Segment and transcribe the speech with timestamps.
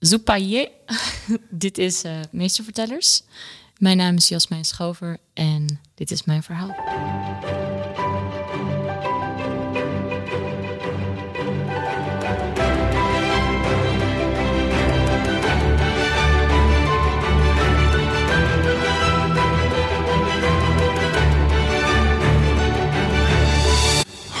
[0.00, 0.70] Zoepaye.
[1.50, 3.22] dit is uh, Meestervertellers.
[3.78, 6.74] Mijn naam is Jasmijn Schover en dit is mijn verhaal.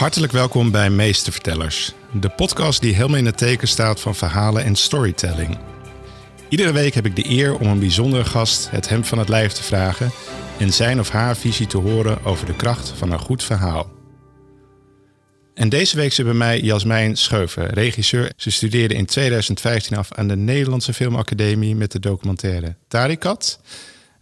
[0.00, 4.76] Hartelijk welkom bij Meestervertellers, de podcast die helemaal in het teken staat van verhalen en
[4.76, 5.58] storytelling.
[6.48, 9.52] Iedere week heb ik de eer om een bijzondere gast het hem van het lijf
[9.52, 10.10] te vragen
[10.58, 13.90] en zijn of haar visie te horen over de kracht van een goed verhaal.
[15.54, 18.32] En deze week zit bij mij Jasmijn Scheuven, regisseur.
[18.36, 23.60] Ze studeerde in 2015 af aan de Nederlandse Filmacademie met de documentaire Tarikat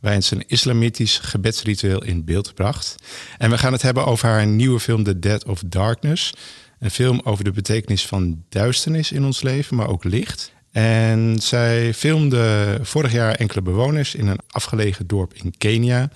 [0.01, 2.95] waarin ze een islamitisch gebedsritueel in beeld bracht.
[3.39, 6.35] En we gaan het hebben over haar nieuwe film The Dead of Darkness.
[6.79, 10.53] Een film over de betekenis van duisternis in ons leven, maar ook licht.
[10.73, 16.11] En zij filmde vorig jaar enkele bewoners in een afgelegen dorp in Kenia.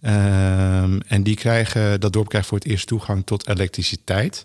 [0.00, 4.42] Ehm, en die krijgen, dat dorp krijgt voor het eerst toegang tot elektriciteit.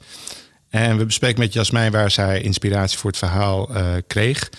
[0.70, 4.50] En we bespreken met Jasmijn waar zij inspiratie voor het verhaal uh, kreeg.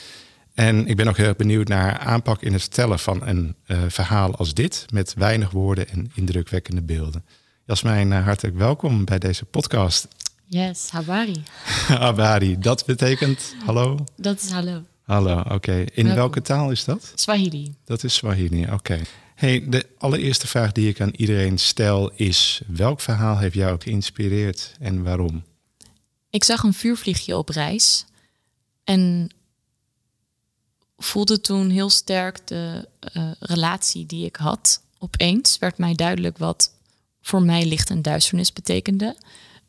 [0.58, 3.82] En ik ben ook heel erg benieuwd naar aanpak in het vertellen van een uh,
[3.88, 7.24] verhaal als dit, met weinig woorden en indrukwekkende beelden.
[7.64, 10.08] Jasmijn, uh, hartelijk welkom bij deze podcast.
[10.44, 11.42] Yes, habari.
[12.04, 14.04] habari, dat betekent hallo?
[14.16, 14.82] Dat is hallo.
[15.02, 15.84] Hallo, oké.
[15.92, 17.12] In welke taal is dat?
[17.14, 17.74] Swahili.
[17.84, 19.00] Dat is Swahili, oké.
[19.34, 24.74] Hey, de allereerste vraag die ik aan iedereen stel is: welk verhaal heeft jou geïnspireerd
[24.80, 25.44] en waarom?
[26.30, 28.04] Ik zag een vuurvliegje op reis
[28.84, 29.30] en
[30.98, 34.82] voelde toen heel sterk de uh, relatie die ik had.
[34.98, 36.72] Opeens werd mij duidelijk wat
[37.20, 39.16] voor mij licht en duisternis betekende.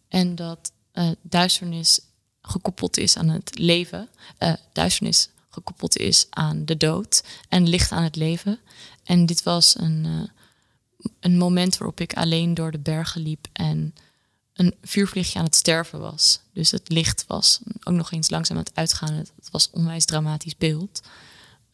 [0.08, 2.00] En dat uh, duisternis
[2.42, 4.10] gekoppeld is aan het leven.
[4.40, 7.24] Uh, duisternis gekoppeld is aan de dood.
[7.50, 8.60] En licht aan het leven.
[9.04, 10.30] En dit was een,
[11.20, 13.94] een moment waarop ik alleen door de bergen liep en
[14.60, 16.40] een vuurvliegje aan het sterven was.
[16.54, 19.14] Dus het licht was ook nog eens langzaam aan het uitgaan.
[19.14, 21.02] Het, was een onwijs dramatisch beeld.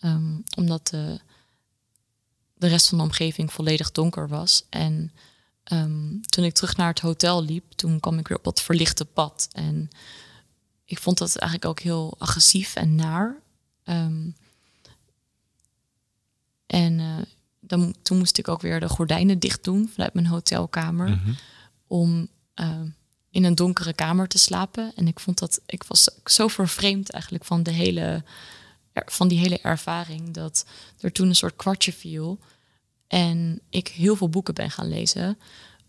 [0.01, 1.19] Um, omdat de,
[2.53, 4.63] de rest van de omgeving volledig donker was.
[4.69, 5.11] En
[5.71, 9.05] um, toen ik terug naar het hotel liep, toen kwam ik weer op dat verlichte
[9.05, 9.47] pad.
[9.51, 9.89] En
[10.83, 13.35] ik vond dat eigenlijk ook heel agressief en naar.
[13.83, 14.35] Um,
[16.65, 17.17] en uh,
[17.59, 21.07] dan, toen moest ik ook weer de gordijnen dicht doen vanuit mijn hotelkamer.
[21.07, 21.35] Mm -hmm.
[21.87, 22.81] Om uh,
[23.29, 24.91] in een donkere kamer te slapen.
[24.95, 28.23] En ik vond dat ik was zo vervreemd eigenlijk van de hele
[29.05, 30.65] van die hele ervaring dat
[30.99, 32.39] er toen een soort kwartje viel.
[33.07, 35.37] En ik heel veel boeken ben gaan lezen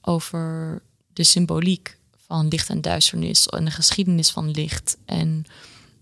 [0.00, 0.82] over
[1.12, 4.96] de symboliek van licht en duisternis en de geschiedenis van licht.
[5.04, 5.44] En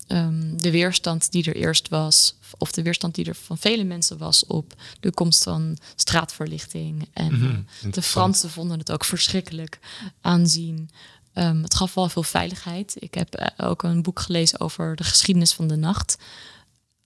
[0.09, 4.19] um, de weerstand die er eerst was, of de weerstand die er van vele mensen
[4.19, 7.09] was op de komst van straatverlichting.
[7.13, 9.79] En mm -hmm, de Fransen vonden het ook verschrikkelijk
[10.21, 10.91] aanzien.
[11.35, 12.97] Um, het gaf wel veel veiligheid.
[12.99, 16.17] Ik heb uh, ook een boek gelezen over de geschiedenis van de nacht.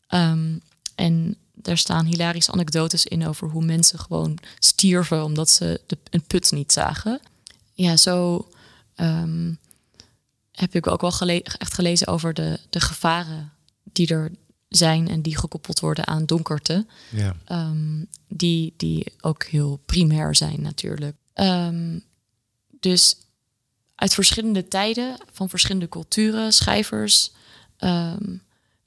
[0.08, 0.62] Um,
[0.94, 6.22] en daar staan hilarische anekdotes in over hoe mensen gewoon stierven omdat ze de, een
[6.22, 7.20] put niet zagen.
[7.74, 8.48] Ja, zo
[8.96, 9.58] um,
[10.58, 13.52] heb ik ook wel gele echt gelezen over de, de gevaren
[13.92, 14.30] die er
[14.68, 16.86] zijn en die gekoppeld worden aan donkerte.
[17.10, 17.36] Ja.
[17.48, 21.16] Um, die, die ook heel primair zijn natuurlijk.
[22.80, 23.16] dus
[23.94, 27.32] uit verschillende tijden, van verschillende culturen, schrijvers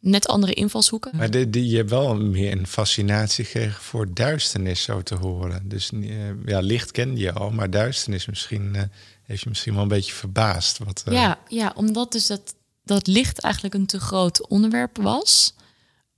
[0.01, 1.15] net andere invalshoeken.
[1.15, 5.69] Maar de, die, je hebt wel meer een fascinatie gekregen voor duisternis, zo te horen.
[5.69, 8.81] Dus uh, ja, licht kende je al, maar duisternis misschien uh,
[9.23, 10.77] heeft je misschien wel een beetje verbaasd.
[10.77, 11.13] Wat, uh...
[11.13, 15.53] ja, ja, omdat dus dat, dat licht eigenlijk een te groot onderwerp was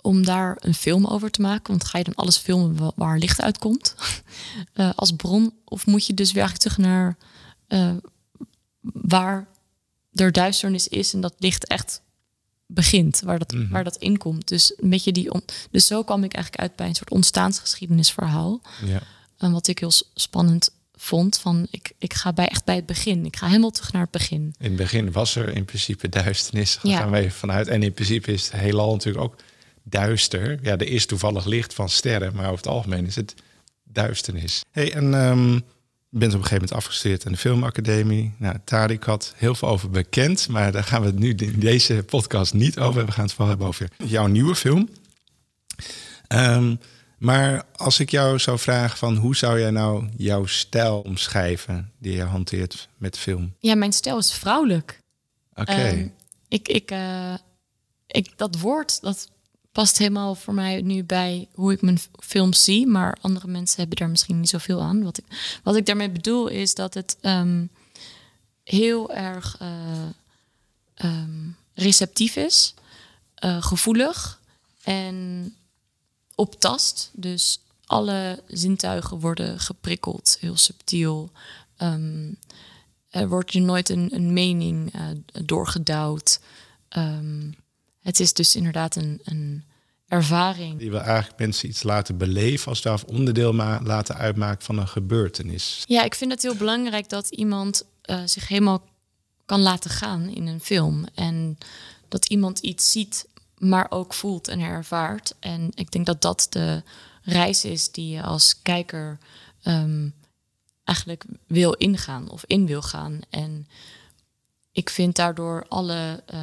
[0.01, 1.67] om daar een film over te maken.
[1.67, 3.95] Want ga je dan alles filmen waar licht uitkomt
[4.95, 5.53] als bron?
[5.65, 7.17] Of moet je dus weer eigenlijk terug naar
[8.81, 9.47] waar
[10.13, 12.01] er duisternis is en dat licht echt
[12.73, 14.47] begint, waar dat, mm waar dat in komt.
[14.47, 15.31] Dus, een beetje die
[15.71, 18.61] dus zo kwam ik eigenlijk uit bij een soort ontstaansgeschiedenisverhaal.
[18.85, 19.01] Ja.
[19.37, 23.25] En wat ik heel spannend vond, van ik, ik ga bij, echt bij het begin.
[23.25, 24.55] Ik ga helemaal terug naar het begin.
[24.59, 26.97] In het begin was er in principe duisternis, ja.
[26.97, 27.67] gaan we even vanuit.
[27.67, 29.35] En in principe is het heelal natuurlijk ook
[29.83, 30.59] duister.
[30.61, 33.35] Ja, er is toevallig licht van sterren, maar over het algemeen is het
[33.83, 34.63] duisternis.
[34.71, 35.61] Hey, en um,
[36.13, 38.33] bent op een gegeven moment afgestudeerd aan de filmacademie.
[38.37, 42.03] Nou, Tariq had heel veel over bekend, maar daar gaan we het nu in deze
[42.05, 43.05] podcast niet over.
[43.05, 44.89] We gaan het vooral hebben over jouw nieuwe film.
[46.27, 46.79] Um,
[47.17, 52.15] maar als ik jou zou vragen van hoe zou jij nou jouw stijl omschrijven die
[52.15, 53.53] je hanteert met film?
[53.59, 54.99] Ja, mijn stijl is vrouwelijk.
[55.51, 55.71] Oké.
[55.71, 55.99] Okay.
[55.99, 56.13] Um,
[56.47, 57.33] ik, ik, uh,
[58.07, 59.29] ik, dat woord, dat
[59.73, 62.87] past helemaal voor mij nu bij hoe ik mijn films zie.
[62.87, 65.03] Maar andere mensen hebben daar misschien niet zoveel aan.
[65.03, 65.25] Wat ik,
[65.63, 67.65] wat ik daarmee bedoel is dat het ehm,
[68.63, 72.73] heel erg uh, um, receptief is,
[73.45, 74.39] uh, gevoelig
[74.83, 75.55] en
[76.35, 77.09] op tast.
[77.13, 81.31] Dus alle zintuigen worden geprikkeld, heel subtiel.
[81.77, 82.37] Um,
[83.09, 85.07] er wordt je nooit een, een mening uh,
[85.45, 86.39] doorgedouwd.
[88.03, 89.63] Het is dus inderdaad een, een
[90.07, 90.79] ervaring.
[90.79, 94.87] Die wil eigenlijk mensen iets laten beleven als daar onderdeel ma laten uitmaken van een
[94.87, 95.83] gebeurtenis.
[95.87, 98.83] Ja, ik vind het heel belangrijk dat iemand uh, zich helemaal
[99.45, 101.05] kan laten gaan in een film.
[101.13, 101.57] En
[102.07, 103.27] dat iemand iets ziet,
[103.57, 105.35] maar ook voelt en ervaart.
[105.39, 106.83] En ik denk dat dat de
[107.23, 109.17] reis is die je als kijker
[109.63, 110.13] um,
[110.83, 113.19] eigenlijk wil ingaan of in wil gaan.
[113.29, 113.67] En
[114.71, 116.39] ik vind daardoor alle uh,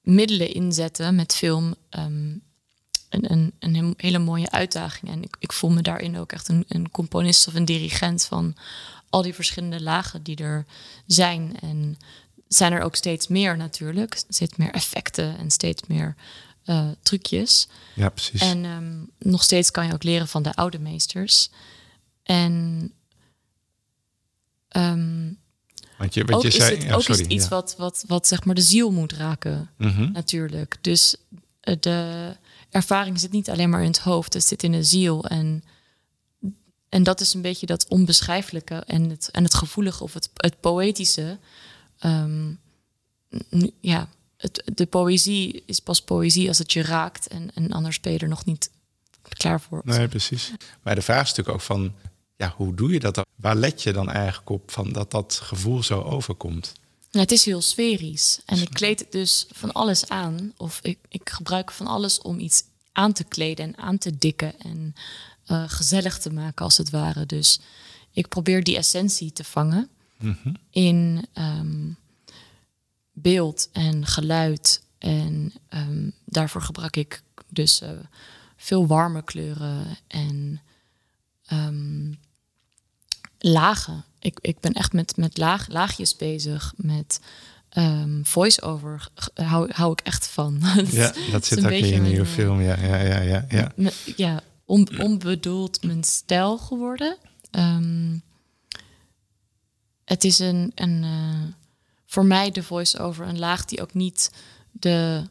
[0.00, 2.42] middelen inzetten met film um,
[3.08, 5.12] een, een, een, hele mooie uitdaging.
[5.12, 8.56] En ik, ik voel me daarin ook echt een, een componist of een dirigent van
[9.10, 10.66] al die verschillende lagen die er
[11.06, 11.60] zijn.
[11.60, 11.98] En
[12.48, 14.22] zijn er ook steeds meer natuurlijk.
[14.28, 16.14] Steeds meer effecten en steeds meer
[16.64, 17.68] uh, trucjes.
[17.94, 18.40] Ja, precies.
[18.40, 21.50] En um, nog steeds kan je ook leren van de oude meesters.
[22.22, 22.92] En
[24.76, 25.39] um,
[26.00, 27.50] want je, want je zei, is het, ook sorry, is iets ja.
[27.50, 30.12] wat, wat, wat zeg maar de ziel moet raken, mm -hmm.
[30.12, 30.78] natuurlijk.
[30.80, 31.16] Dus
[31.62, 32.36] uh, de
[32.70, 35.24] ervaring zit niet alleen maar in het hoofd, het zit in de ziel.
[35.24, 35.64] En,
[36.88, 40.60] en dat is een beetje dat onbeschrijfelijke en het, en het gevoelige of het, het
[40.60, 41.38] poëtische.
[42.04, 42.60] Um,
[43.80, 48.12] ja, het, de poëzie is pas poëzie als het je raakt en, en anders ben
[48.12, 48.70] je er nog niet
[49.22, 49.80] klaar voor.
[49.84, 50.52] Nee, precies.
[50.82, 51.94] Maar de vraag is natuurlijk ook van,
[52.40, 53.24] ja, hoe doe je dat dan?
[53.34, 56.72] Waar let je dan eigenlijk op van dat dat gevoel zo overkomt?
[57.10, 58.40] Het is heel sferisch.
[58.46, 60.52] En ik kleed het dus van alles aan.
[60.56, 64.60] Of ik, ik gebruik van alles om iets aan te kleden en aan te dikken.
[64.60, 64.94] En
[65.46, 67.26] uh, gezellig te maken, als het ware.
[67.26, 67.60] Dus
[68.10, 69.88] ik probeer die essentie te vangen
[70.18, 70.56] mm -hmm.
[70.70, 71.96] in um,
[73.12, 74.82] beeld en geluid.
[74.98, 77.90] En um, daarvoor gebruik ik dus uh,
[78.56, 80.60] veel warme kleuren en
[81.52, 82.18] um,
[83.40, 84.04] lagen.
[84.18, 87.20] Ik, ik ben echt met, met laag, laagjes bezig, met
[87.76, 90.60] um, voice-over hou, hou ik echt van.
[90.90, 92.60] ja, dat zit ook in je film.
[92.60, 93.46] Ja, ja, ja, ja.
[93.48, 97.16] Ja, me, ja on, onbedoeld mijn stijl geworden.
[97.50, 98.22] Um,
[100.04, 101.42] het is een, een uh,
[102.06, 104.30] voor mij de voice-over een laag die ook niet
[104.70, 105.24] de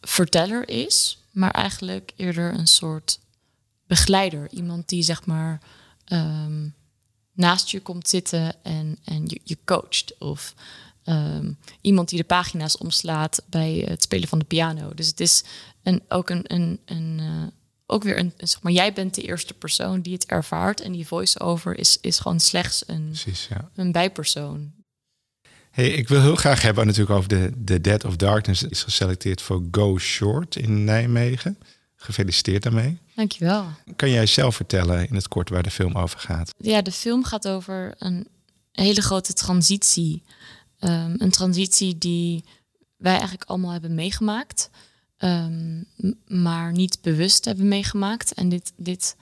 [0.00, 3.20] verteller is, maar eigenlijk eerder een soort
[3.86, 4.50] begeleider.
[4.50, 5.60] Iemand die zeg maar
[6.12, 6.74] um,
[7.32, 10.18] naast je komt zitten en, en je, je coacht.
[10.18, 10.54] Of
[11.04, 14.94] um, iemand die de pagina's omslaat bij het spelen van de piano.
[14.94, 15.44] Dus het is
[15.82, 17.46] een, ook een, een, een uh,
[17.86, 20.80] ook weer een, zeg maar, jij bent de eerste persoon die het ervaart.
[20.80, 23.70] En die voice-over is, is gewoon slechts een, Precies, ja.
[23.74, 24.72] een bijpersoon.
[25.70, 28.62] Hey, ik wil heel graag hebben natuurlijk over de, de Dead of Darkness.
[28.62, 31.58] is geselecteerd voor Go Short in Nijmegen.
[32.02, 32.98] Gefeliciteerd daarmee.
[33.14, 33.66] Dankjewel.
[33.96, 36.54] Kan jij zelf vertellen in het kort waar de film over gaat?
[36.58, 38.28] Ja, de film gaat over een
[38.72, 40.22] hele grote transitie.
[40.80, 42.44] Um, een transitie die
[42.96, 44.70] wij eigenlijk allemaal hebben meegemaakt,
[45.18, 45.86] um,
[46.26, 48.32] maar niet bewust hebben meegemaakt.
[48.32, 49.16] En dit, dit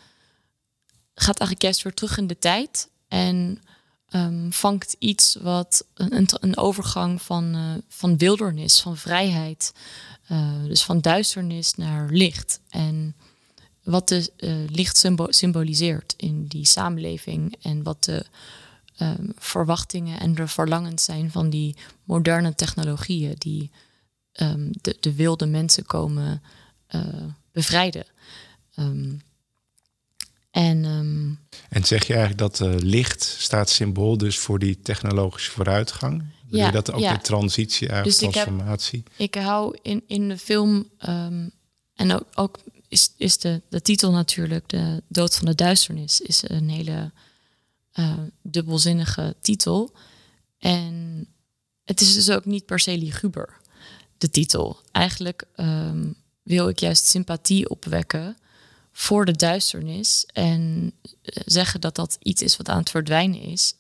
[1.15, 3.59] gaat eigenlijk juist weer terug in de tijd en
[4.11, 9.73] um, vangt iets wat een, een overgang van, uh, van wildernis, van vrijheid,
[10.33, 12.61] uh, dus van duisternis naar licht.
[12.69, 13.15] En
[13.83, 18.25] wat de uh, licht symbo symboliseert in die samenleving en wat de
[18.99, 23.71] um, verwachtingen en de verlangens zijn van die moderne technologieën die
[24.33, 26.43] um, de, de, wilde mensen komen
[27.53, 28.05] bevrijden.
[28.77, 29.21] Um,
[30.51, 30.85] en,
[31.69, 36.25] en zeg je eigenlijk dat uh, licht staat symbool dus voor die technologische vooruitgang?
[36.47, 37.13] Ja, je dat ook ja.
[37.13, 38.99] de transitie, eigenlijk dus transformatie?
[38.99, 40.89] Ik, heb, ik hou in, in de film
[41.95, 46.43] en ook, ook is, is de, de titel natuurlijk, De Dood van de Duisternis, is
[46.47, 47.13] een hele
[47.95, 49.93] uh, dubbelzinnige titel.
[50.59, 51.27] En
[51.85, 53.57] het is dus ook niet per se liguber,
[54.19, 54.81] de titel.
[54.93, 58.37] Eigenlijk um, wil ik juist sympathie opwekken
[59.01, 60.93] voor de duisternis en
[61.23, 63.75] eh, zeggen dat dat iets is wat aan het verdwijnen is.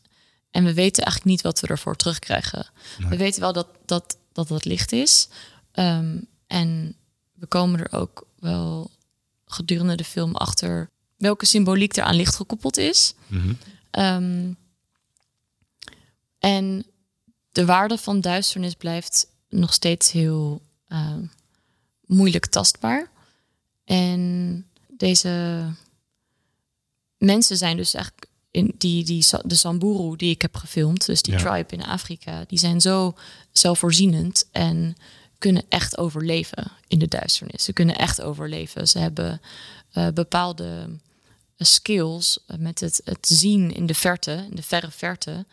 [0.51, 2.67] En we weten eigenlijk niet wat we ervoor terugkrijgen.
[2.99, 3.09] Nee.
[3.09, 5.29] We weten wel dat dat, dat, dat licht is.
[5.75, 6.97] Um, en
[7.33, 8.91] we komen er ook wel
[9.45, 13.15] gedurende de film achter welke symboliek er aan licht gekoppeld is.
[13.27, 13.59] Mm -hmm.
[14.05, 14.57] um,
[16.39, 16.87] en
[17.53, 21.17] de waarde van duisternis blijft nog steeds heel uh,
[22.07, 23.11] moeilijk tastbaar.
[23.85, 24.65] En
[25.01, 25.65] deze
[27.19, 31.37] mensen zijn dus eigenlijk in die, die, de Samburu die ik heb gefilmd, dus die
[31.37, 33.15] tribe in Afrika, die zijn zo
[33.53, 34.97] zelfvoorzienend en
[35.39, 37.65] kunnen echt overleven in de duisternis.
[37.65, 38.89] Ze kunnen echt overleven.
[38.89, 39.41] Ze hebben
[39.93, 40.89] uh, bepaalde
[41.57, 45.47] skills met het, het zien in de verte, in de verre verte,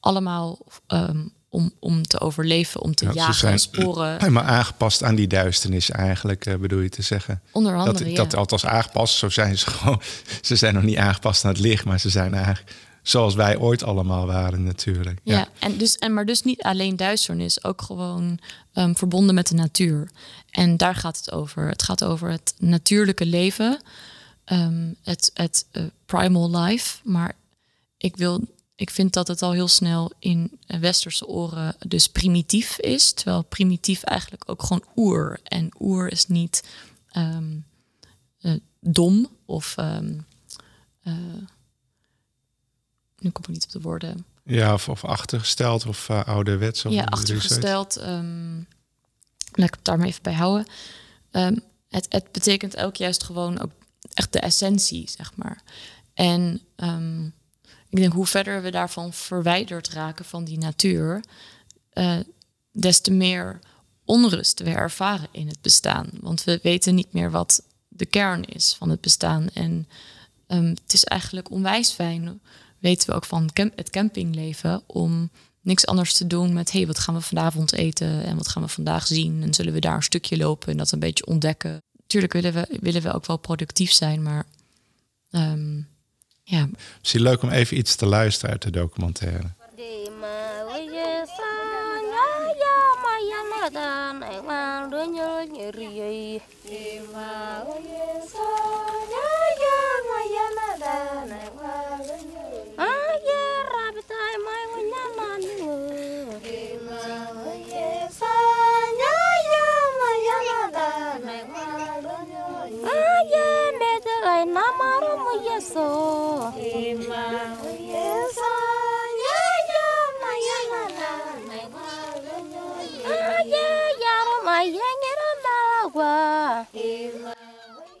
[0.00, 4.18] allemaal um, om, om te overleven, om te ja, jagen, zijn sporen.
[4.20, 7.42] Helemaal aangepast aan die duisternis eigenlijk, uh, bedoel je te zeggen.
[7.52, 10.00] Onder andere, dat, dat althans aangepast, zo zijn ze gewoon.
[10.40, 13.82] Ze zijn nog niet aangepast aan het licht, maar ze zijn eigenlijk zoals wij ooit
[13.82, 15.20] allemaal waren natuurlijk.
[15.24, 18.38] Ja, en dus, en maar dus niet alleen duisternis, ook gewoon
[18.74, 20.10] um, verbonden met de natuur.
[20.50, 21.68] En daar gaat het over.
[21.68, 23.80] Het gaat over het natuurlijke leven,
[24.52, 26.98] um, het, het uh, primal life.
[27.04, 27.32] Maar
[27.96, 28.44] ik wil
[28.80, 33.12] ik vind dat het al heel snel in westerse oren dus primitief is.
[33.12, 35.40] Terwijl primitief eigenlijk ook gewoon oer.
[35.44, 36.64] En oer is niet
[37.12, 37.64] um,
[38.40, 39.74] uh, dom of.
[39.78, 40.26] Um,
[41.02, 41.14] uh,
[43.18, 44.24] nu kom ik niet op de woorden.
[44.44, 46.84] Ja, of, of achtergesteld of uh, ouderwets.
[46.84, 48.00] Of ja, achtergesteld.
[48.00, 48.66] Um,
[49.52, 50.66] laat ik het daar maar even bij houden.
[51.88, 53.72] Het, het betekent ook juist gewoon ook
[54.14, 55.62] echt de essentie, zeg maar.
[56.14, 56.62] En
[57.90, 61.24] ik denk hoe verder we daarvan verwijderd raken van die natuur,
[61.94, 62.16] uh,
[62.72, 63.60] des te meer
[64.04, 66.08] onrust we ervaren in het bestaan.
[66.20, 69.48] Want we weten niet meer wat de kern is van het bestaan.
[69.54, 69.88] En
[70.46, 72.40] um, het is eigenlijk onwijs fijn,
[72.78, 75.30] weten we ook van het campingleven, om
[75.60, 78.68] niks anders te doen met hey, wat gaan we vanavond eten en wat gaan we
[78.68, 81.82] vandaag zien en zullen we daar een stukje lopen en dat een beetje ontdekken.
[82.06, 84.46] Tuurlijk willen we, willen we ook wel productief zijn, maar
[85.30, 85.88] um,
[86.50, 86.68] ja.
[86.98, 89.50] Misschien leuk om even iets te luisteren uit de documentaire.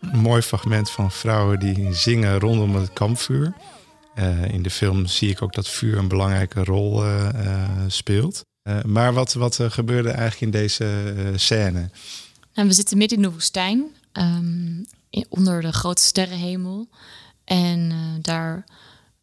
[0.00, 3.54] Een mooi fragment van vrouwen die zingen rondom het kampvuur.
[4.14, 8.44] Uh, in de film zie ik ook dat vuur een belangrijke rol uh, uh, speelt.
[8.86, 11.90] maar wat, wat gebeurde eigenlijk in deze scène?
[12.54, 16.88] Nou, we zitten midden in de woestijn, um, in, onder de grote sterrenhemel.
[17.50, 17.92] En
[18.22, 18.64] daar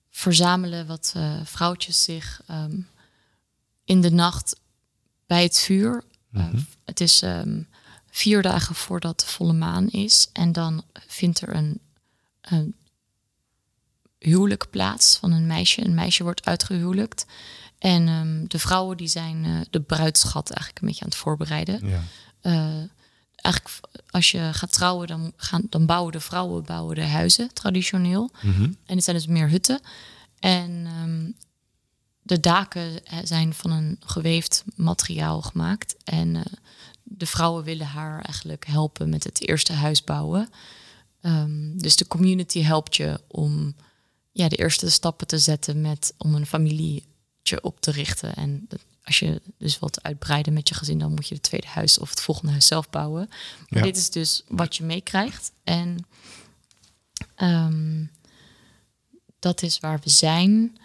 [0.10, 2.88] verzamelen wat vrouwtjes zich um,
[3.84, 4.60] in de nacht
[5.26, 6.04] bij het vuur.
[6.32, 6.68] -hmm.
[6.86, 7.68] het is um,
[8.10, 10.30] vier dagen voordat de volle maan is.
[10.34, 11.80] En dan vindt er een,
[12.42, 12.76] een
[14.20, 15.86] huwelijk plaats van een meisje.
[15.86, 17.26] Een meisje wordt uitgehuwelijkt.
[17.78, 21.88] En um, de vrouwen die zijn de bruidschat eigenlijk een beetje aan het voorbereiden.
[21.88, 22.88] Ja.
[23.38, 23.80] Eigenlijk
[24.10, 28.32] als je gaat trouwen, dan, gaan, dan bouwen de vrouwen bouwen de huizen traditioneel.
[28.42, 28.78] Mm -hmm.
[28.86, 29.80] En het zijn dus meer hutten.
[30.40, 31.36] En um,
[32.22, 35.96] de daken eh, zijn van een geweefd materiaal gemaakt.
[36.04, 36.42] En uh,
[37.04, 40.50] de vrouwen willen haar eigenlijk helpen met het eerste huis bouwen.
[41.22, 43.76] Um, dus de community helpt je om
[44.32, 48.36] ja, de eerste stappen te zetten met om een familietje op te richten.
[48.36, 48.68] En
[49.08, 52.10] als je dus wilt uitbreiden met je gezin, dan moet je het tweede huis of
[52.10, 53.30] het volgende huis zelf bouwen.
[53.70, 55.52] Maar dit is dus wat je meekrijgt.
[55.64, 56.06] En
[57.38, 58.12] um,
[59.40, 60.78] dat is waar we zijn.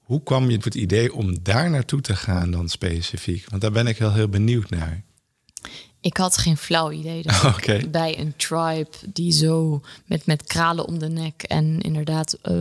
[0.00, 3.50] Hoe kwam je op het idee om daar naartoe te gaan dan specifiek?
[3.50, 5.02] Want daar ben ik heel, heel benieuwd naar.
[6.00, 7.90] Ik had geen flauw idee dat okay.
[7.90, 12.60] bij een tribe die zo met, met kralen om de nek en inderdaad uh,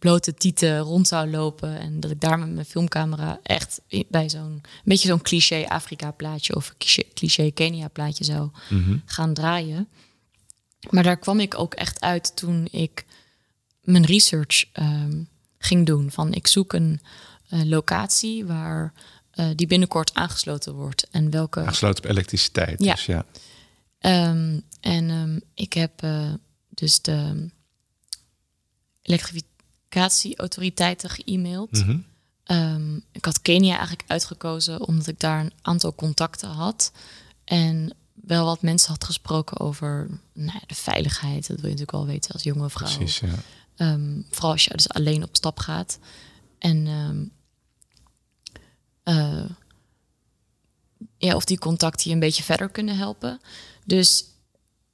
[0.00, 1.78] blote tieten rond zou lopen.
[1.78, 6.56] En dat ik daar met mijn filmcamera echt bij zo'n beetje zo'n cliché Afrika plaatje
[6.56, 9.02] of cliché, cliché Kenia plaatje zou mm -hmm.
[9.04, 9.88] gaan draaien.
[10.90, 13.04] Maar daar kwam ik ook echt uit toen ik
[13.80, 15.28] mijn research um,
[15.58, 16.10] ging doen.
[16.10, 17.00] Van ik zoek een
[17.50, 18.92] uh, locatie waar
[19.34, 21.08] uh, die binnenkort aangesloten wordt.
[21.10, 21.60] En welke...
[21.60, 22.84] Aangesloten op elektriciteit.
[22.84, 22.94] Ja.
[22.94, 23.24] Dus ja.
[24.30, 26.32] Um, en um, ik heb uh,
[26.68, 27.50] dus de
[29.90, 31.72] elektrificatieautoriteiten ge-mailed.
[31.72, 32.04] Mm
[32.44, 32.56] -hmm.
[32.56, 36.92] um, ik had Kenia eigenlijk uitgekozen omdat ik daar een aantal contacten had.
[37.44, 41.46] En wel wat mensen had gesproken over nou ja, de veiligheid.
[41.46, 42.96] Dat wil je natuurlijk wel weten als jonge vrouw.
[42.96, 43.92] Precies, ja.
[43.92, 45.98] Um, vooral als je dus alleen op stap gaat.
[46.58, 47.32] En um,
[49.04, 49.50] uh,
[51.16, 53.40] ja, of die contacten je een beetje verder kunnen helpen.
[53.84, 54.24] Dus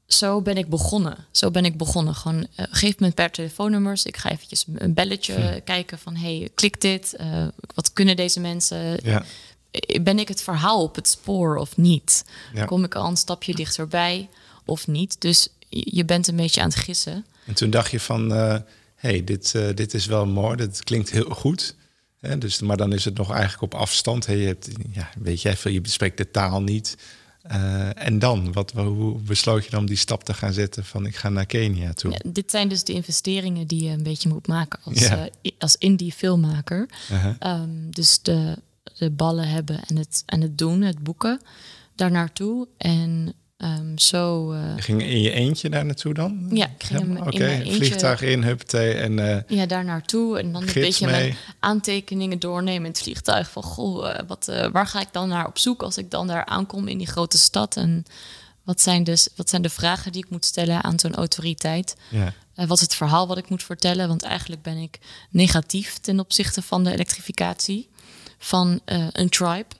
[0.06, 1.16] zo ben ik begonnen.
[1.30, 2.14] Zo ben ik begonnen.
[2.14, 4.04] Gewoon uh, geef me een paar telefoonnummers.
[4.04, 5.60] Ik ga eventjes een belletje hm.
[5.64, 7.14] kijken van hey, klik dit.
[7.20, 9.00] Uh, wat kunnen deze mensen?
[9.02, 9.24] Ja.
[10.02, 12.24] Ben ik het verhaal op het spoor of niet?
[12.66, 14.28] Kom ik al een stapje dichterbij
[14.64, 15.20] of niet?
[15.20, 17.26] Dus je bent een beetje aan het gissen.
[17.46, 18.56] En toen dacht je van, uh,
[18.94, 20.56] hey, dit, dit is wel mooi.
[20.56, 21.74] Dit klinkt heel goed.
[22.20, 22.38] Hè?
[22.38, 24.26] Dus, maar dan is het nog eigenlijk op afstand.
[24.26, 24.32] Hè?
[24.32, 26.96] Je hebt, ja, weet jij veel, je bespreekt de taal niet.
[27.50, 31.06] Uh, en dan, wat, hoe besloot je dan om die stap te gaan zetten van
[31.06, 32.10] ik ga naar Kenia toe?
[32.10, 35.28] Ja, dit zijn dus de investeringen die je een beetje moet maken als, ja.
[35.42, 36.88] uh, als indie filmmaker.
[37.08, 37.60] -huh.
[37.62, 38.58] um, dus de,
[38.98, 41.40] de ballen hebben en het, en het doen, het boeken
[41.94, 42.68] daar naartoe.
[42.76, 46.46] En Um, zo, uh, je ging in je eentje daar naartoe dan?
[46.52, 47.70] Ja, ik ging Oké, okay.
[47.70, 49.18] vliegtuig in, hupte en...
[49.18, 51.20] Uh, ja, daar naartoe en dan een beetje mee.
[51.20, 53.50] mijn aantekeningen doornemen in het vliegtuig.
[53.50, 56.44] Van, goh, uh, wat, waar ga ik dan naar op zoek als ik dan daar
[56.44, 57.76] aankom in die grote stad?
[57.76, 58.04] En
[58.62, 61.96] wat zijn, dus, wat zijn de vragen die ik moet stellen aan zo'n autoriteit?
[62.08, 62.32] Ja.
[62.54, 64.08] wat is het verhaal wat ik moet vertellen?
[64.08, 64.98] Want eigenlijk ben ik
[65.30, 67.88] negatief ten opzichte van de elektrificatie
[68.38, 68.80] van
[69.12, 69.74] een tribe.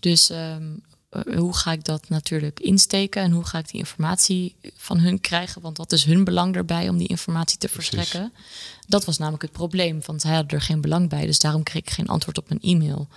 [0.00, 0.87] Dus um, eh,
[1.36, 5.62] hoe ga ik dat natuurlijk insteken en hoe ga ik die informatie van hun krijgen?
[5.62, 8.32] Want wat is hun belang erbij om die informatie te verstrekken?
[8.86, 11.26] Dat was namelijk het probleem, want zij hadden er geen belang bij.
[11.26, 13.08] Dus daarom kreeg ik geen antwoord op mijn e-mail.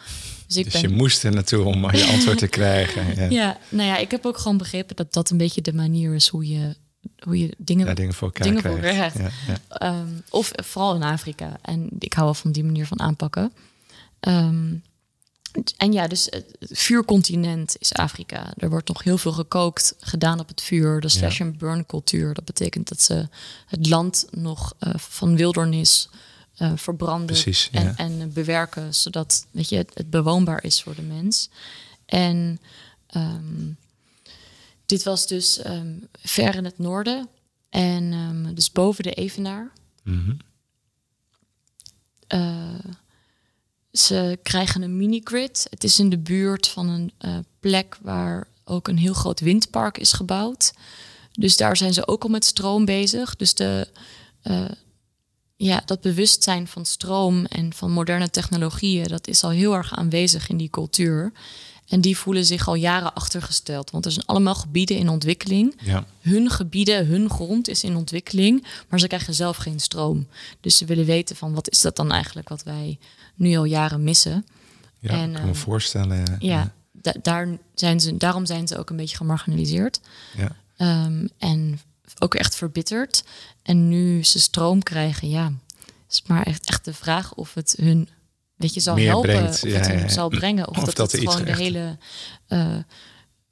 [0.47, 3.15] Dus, ik dus je moest er naartoe om je antwoord te krijgen.
[3.15, 3.29] Ja.
[3.29, 6.27] ja, nou ja, ik heb ook gewoon begrepen dat dat een beetje de manier is
[6.27, 6.75] hoe je,
[7.19, 9.17] hoe je dingen, ja, dingen voor elkaar dingen krijgt.
[9.17, 9.31] Voor
[9.79, 11.57] ja, um, of vooral in Afrika.
[11.61, 13.53] En ik hou wel van die manier van aanpakken.
[14.19, 14.83] Um,
[15.77, 18.53] en ja, dus het vuurcontinent is Afrika.
[18.57, 21.01] Er wordt nog heel veel gekookt, gedaan op het vuur.
[21.01, 22.33] De slash and burn cultuur.
[22.33, 23.27] Dat betekent dat ze
[23.65, 26.09] het land nog uh, van wildernis
[26.61, 31.01] uh, verbranden Precies, en, en bewerken, zodat weet je, het, het, bewoonbaar is voor de
[31.01, 31.49] mens.
[32.05, 32.59] En
[33.15, 33.77] um,
[34.85, 37.29] dit was dus um, ver in het noorden.
[37.69, 39.71] En um, dus boven de Evenaar.
[40.03, 40.37] Mm -hmm.
[42.39, 42.93] uh,
[43.91, 45.67] ze krijgen een mini-grid.
[45.69, 49.97] Het is in de buurt van een uh, plek waar ook een heel groot windpark
[49.97, 50.73] is gebouwd.
[51.31, 53.35] Dus daar zijn ze ook al met stroom bezig.
[53.35, 53.87] Dus de,
[54.43, 54.69] uh,
[55.55, 60.49] ja, dat bewustzijn van stroom en van moderne technologieën, dat is al heel erg aanwezig
[60.49, 61.31] in die cultuur.
[61.91, 63.91] En die voelen zich al jaren achtergesteld.
[63.91, 65.75] Want er zijn allemaal gebieden in ontwikkeling.
[65.83, 66.05] Ja.
[66.19, 68.65] Hun gebieden, hun grond is in ontwikkeling.
[68.89, 70.27] Maar ze krijgen zelf geen stroom.
[70.61, 72.99] Dus ze willen weten van wat is dat dan eigenlijk wat wij
[73.35, 74.45] nu al jaren missen.
[74.99, 76.37] Ja, en, kan me ehm, voorstellen.
[76.39, 77.13] Ja, ja.
[77.21, 79.99] daar zijn ze, daarom zijn ze ook een beetje gemarginaliseerd.
[80.37, 81.05] Ja.
[81.05, 81.79] Um, en
[82.19, 83.23] ook echt verbitterd.
[83.63, 85.51] En nu ze stroom krijgen, ja,
[86.09, 88.09] is maar echt, echt de vraag of het hun
[88.61, 91.45] weet je, zal helpen, brengt, of het ja, zal brengen, of, dat, dat het gewoon
[91.45, 91.97] de hele
[92.49, 92.75] uh,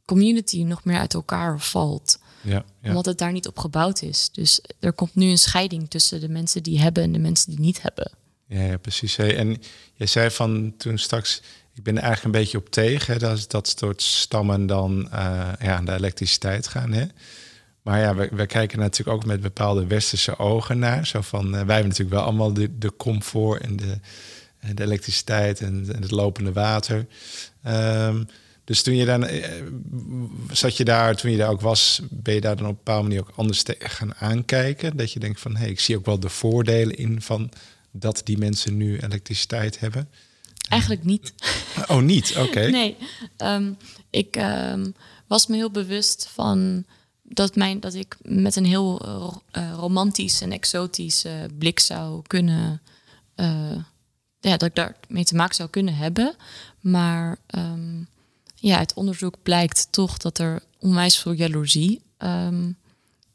[0.05, 2.19] community nog meer uit elkaar valt.
[2.41, 4.29] Ja, ja, Omdat het daar niet op gebouwd is.
[4.31, 7.59] Dus er komt nu een scheiding tussen de mensen die hebben en de mensen die
[7.59, 8.11] niet hebben.
[8.47, 9.17] Ja, ja precies.
[9.17, 9.61] En
[9.93, 11.41] je zei van toen straks,
[11.73, 15.75] ik ben er eigenlijk een beetje op tegen dat dat soort stammen dan uh, ja,
[15.75, 16.91] aan de elektriciteit gaan.
[16.91, 17.05] Hè?
[17.81, 21.07] Maar ja, we, we, kijken natuurlijk ook met bepaalde westerse ogen naar.
[21.07, 23.99] Zo van, uh, wij hebben natuurlijk wel allemaal de, de comfort en de,
[24.73, 27.07] de elektriciteit en, en het lopende water.
[27.67, 28.27] Um,
[28.63, 29.45] dus toen je dan uh,
[30.51, 33.07] zat je daar, toen je daar ook was, ben je daar dan op een bepaalde
[33.07, 34.97] manier ook anders tegen gaan aankijken.
[34.97, 37.51] Dat je denkt van hé, hey, ik zie ook wel de voordelen in van
[37.91, 40.09] dat die mensen nu elektriciteit hebben?
[40.69, 41.33] Eigenlijk niet.
[41.87, 42.37] Oh, niet?
[42.37, 42.59] Oké.
[42.79, 42.97] nee,
[43.37, 43.77] um,
[44.09, 44.93] ik um,
[45.27, 46.85] was me heel bewust van
[47.23, 49.05] dat, mijn, dat ik met een heel
[49.57, 52.81] uh, romantisch en exotisch uh, blik zou kunnen.
[53.35, 53.77] Uh,
[54.39, 56.35] ja, dat ik daar mee te maken zou kunnen hebben.
[56.79, 58.07] Maar um,
[58.55, 62.01] ja, uit onderzoek blijkt toch dat er onwijs veel jaloezie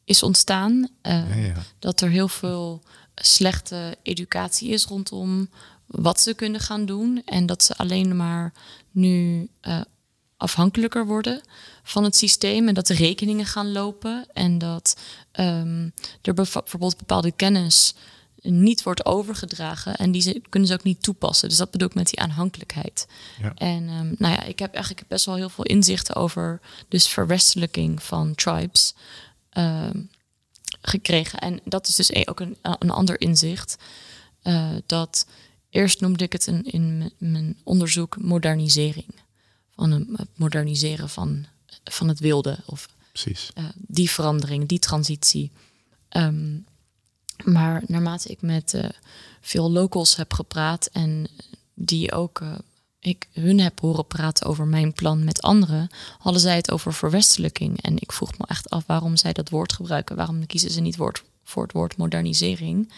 [0.05, 0.89] is ontstaan.
[1.03, 1.55] Ja, ja.
[1.79, 2.83] Dat er heel veel
[3.15, 5.49] slechte educatie is rondom
[5.87, 7.23] wat ze kunnen gaan doen.
[7.25, 8.53] En dat ze alleen maar
[8.91, 9.81] nu uh,
[10.37, 11.41] afhankelijker worden
[11.83, 12.69] van het systeem.
[12.69, 14.27] En dat de rekeningen gaan lopen.
[14.33, 15.01] En dat
[15.33, 17.95] um, er bijvoorbeeld bepaalde kennis
[18.53, 19.97] niet wordt overgedragen.
[19.97, 21.49] En die ze, kunnen ze ook niet toepassen.
[21.49, 23.07] Dus dat bedoel ik met die aanhankelijkheid.
[23.43, 23.53] Ja.
[23.55, 28.03] En um, nou ja, ik heb eigenlijk best wel heel veel inzichten over dus verwestelijking
[28.03, 28.95] van tribes.
[29.59, 30.11] Um,
[30.81, 31.39] gekregen.
[31.39, 33.77] En dat is dus ook een, een ander inzicht.
[34.43, 35.27] Uh, dat
[35.71, 39.15] eerst noemde ik het een, in mijn onderzoek modernisering.
[39.75, 41.47] Van het moderniseren van,
[41.85, 42.59] van het wilde.
[42.67, 43.51] Of Precies.
[43.55, 45.51] Uh, die verandering, die transitie.
[46.11, 46.67] Um,
[47.45, 48.85] maar naarmate ik met uh,
[49.41, 51.29] veel locals heb gepraat en
[51.75, 52.43] die ook
[53.05, 57.83] ik hun heb horen praten over mijn plan met anderen, hadden zij het over verwestelijking.
[57.83, 60.17] En ik vroeg me echt af waarom zij dat woord gebruiken.
[60.17, 62.93] Waarom kiezen ze niet woord, voor het woord modernisering?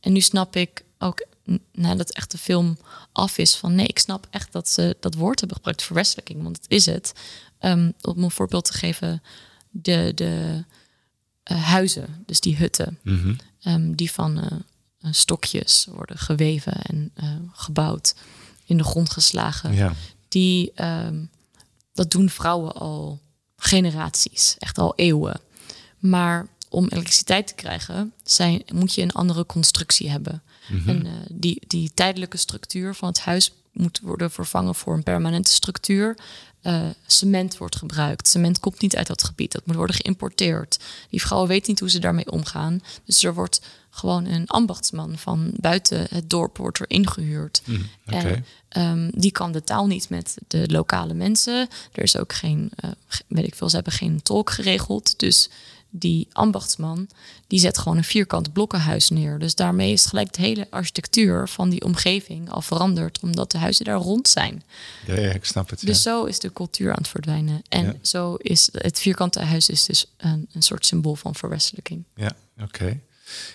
[0.00, 1.26] En nu snap ik ook,
[1.72, 2.78] nadat echt de film
[3.12, 6.56] af is, van nee, ik snap echt dat ze dat woord hebben gebruikt, verwestelijking, want
[6.56, 7.12] het is het.
[7.60, 9.22] Um, om een voorbeeld te geven,
[9.70, 10.64] de, de
[11.52, 13.34] uh, huizen, dus die hutten, Mhm.
[13.64, 14.44] Um, die van uh,
[15.10, 18.14] stokjes worden geweven en uh, gebouwd,
[18.64, 19.74] in de grond geslagen.
[19.74, 19.92] Ja.
[20.28, 21.30] Die, um,
[21.92, 23.20] dat doen vrouwen al
[23.56, 25.40] generaties, echt al eeuwen.
[25.98, 30.42] Maar om elektriciteit te krijgen, zijn, moet je een andere constructie hebben.
[30.68, 30.88] Mhm.
[30.88, 35.52] En uh, die, die tijdelijke structuur van het huis moet worden vervangen voor een permanente
[35.52, 36.16] structuur.
[36.62, 38.28] Uh, cement wordt gebruikt.
[38.28, 39.52] Cement komt niet uit dat gebied.
[39.52, 40.78] Dat moet worden geïmporteerd.
[41.10, 42.82] Die vrouwen weten niet hoe ze daarmee omgaan.
[43.04, 47.62] Dus er wordt gewoon een ambachtsman van buiten het dorp wordt er ingehuurd.
[47.64, 48.44] Mm, okay.
[48.68, 51.68] En um, die kan de taal niet met de lokale mensen.
[51.92, 52.90] Er is ook geen, uh,
[53.26, 55.18] weet ik veel, ze hebben geen tolk geregeld.
[55.18, 55.50] Dus
[55.90, 57.08] die ambachtsman,
[57.46, 59.38] die zet gewoon een vierkant blokkenhuis neer.
[59.38, 63.84] Dus daarmee is gelijk de hele architectuur van die omgeving al veranderd, omdat de huizen
[63.84, 64.62] daar rond zijn.
[65.06, 65.80] Ja, ja ik snap het.
[65.80, 66.10] Dus ja.
[66.10, 67.62] zo is de cultuur aan het verdwijnen.
[67.68, 67.94] En ja.
[68.02, 72.04] zo is het vierkante huis is dus een, een soort symbool van verwestelijking.
[72.14, 72.64] Ja, oké.
[72.64, 73.00] Okay.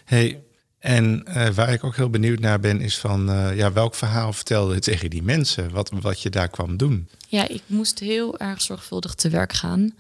[0.06, 0.41] Hey,
[0.80, 4.34] en uh, waar ik ook heel benieuwd naar ben, is van uh, ja, welk verhaal
[4.34, 5.72] vertelde het tegen die mensen?
[5.72, 7.08] Wat, wat je daar kwam doen?
[7.28, 9.93] Ja, ik moest heel erg zorgvuldig te werk gaan.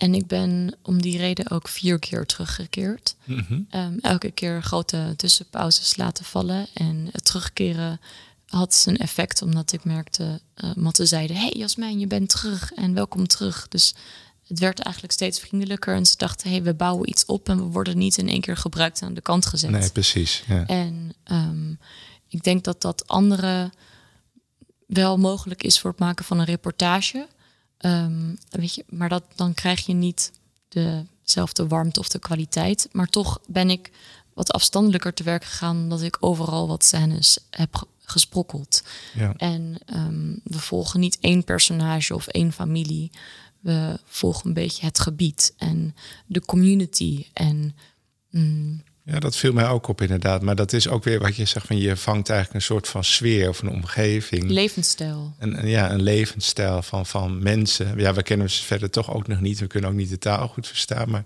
[0.00, 3.16] En ik ben om die reden ook vier keer teruggekeerd.
[3.24, 3.66] Mm -hmm.
[3.70, 6.66] um, elke keer grote tussenpauzes laten vallen.
[6.74, 8.00] En het terugkeren
[8.46, 12.94] had zijn effect, omdat ik merkte, uh, Matte zeiden: Hey Jasmijn, je bent terug en
[12.94, 13.68] welkom terug.
[13.68, 13.94] Dus
[14.46, 15.94] het werd eigenlijk steeds vriendelijker.
[15.94, 18.56] En ze dachten: Hey, we bouwen iets op en we worden niet in één keer
[18.56, 19.70] gebruikt en aan de kant gezet.
[19.70, 20.44] Nee, precies.
[20.48, 20.66] Ja.
[20.66, 21.78] En um,
[22.28, 23.70] ik denk dat dat andere
[24.86, 27.26] wel mogelijk is voor het maken van een reportage.
[27.80, 30.32] Um, weet je, maar dat, dan krijg je niet
[30.68, 32.88] dezelfde warmte of de kwaliteit.
[32.92, 33.90] Maar toch ben ik
[34.34, 38.82] wat afstandelijker te werk gegaan, omdat ik overal wat scènes heb gesprokkeld.
[39.14, 39.34] Ja.
[39.36, 43.10] En um, we volgen niet één personage of één familie.
[43.60, 45.94] We volgen een beetje het gebied en
[46.26, 47.26] de community.
[47.32, 47.74] En,
[48.30, 50.42] mm, ja, dat viel mij ook op inderdaad.
[50.42, 53.04] Maar dat is ook weer wat je zegt van je vangt eigenlijk een soort van
[53.04, 54.50] sfeer of een omgeving.
[54.50, 55.34] Levensstijl.
[55.38, 57.98] En, ja, een levensstijl van, van mensen.
[57.98, 59.58] Ja, we kennen ze verder toch ook nog niet.
[59.58, 61.10] We kunnen ook niet de taal goed verstaan.
[61.10, 61.24] Maar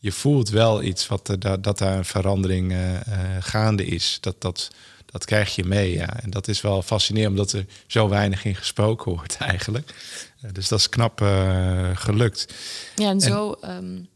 [0.00, 3.00] je voelt wel iets wat er, dat, dat daar een verandering uh, uh,
[3.40, 4.18] gaande is.
[4.20, 4.70] Dat, dat,
[5.06, 5.92] dat krijg je mee.
[5.92, 6.20] Ja.
[6.20, 9.94] En dat is wel fascinerend, omdat er zo weinig in gesproken wordt eigenlijk.
[10.44, 11.20] Uh, dus dat is knap
[11.94, 12.54] gelukt.
[12.94, 13.52] Ja, en zo.
[13.52, 14.08] En, um,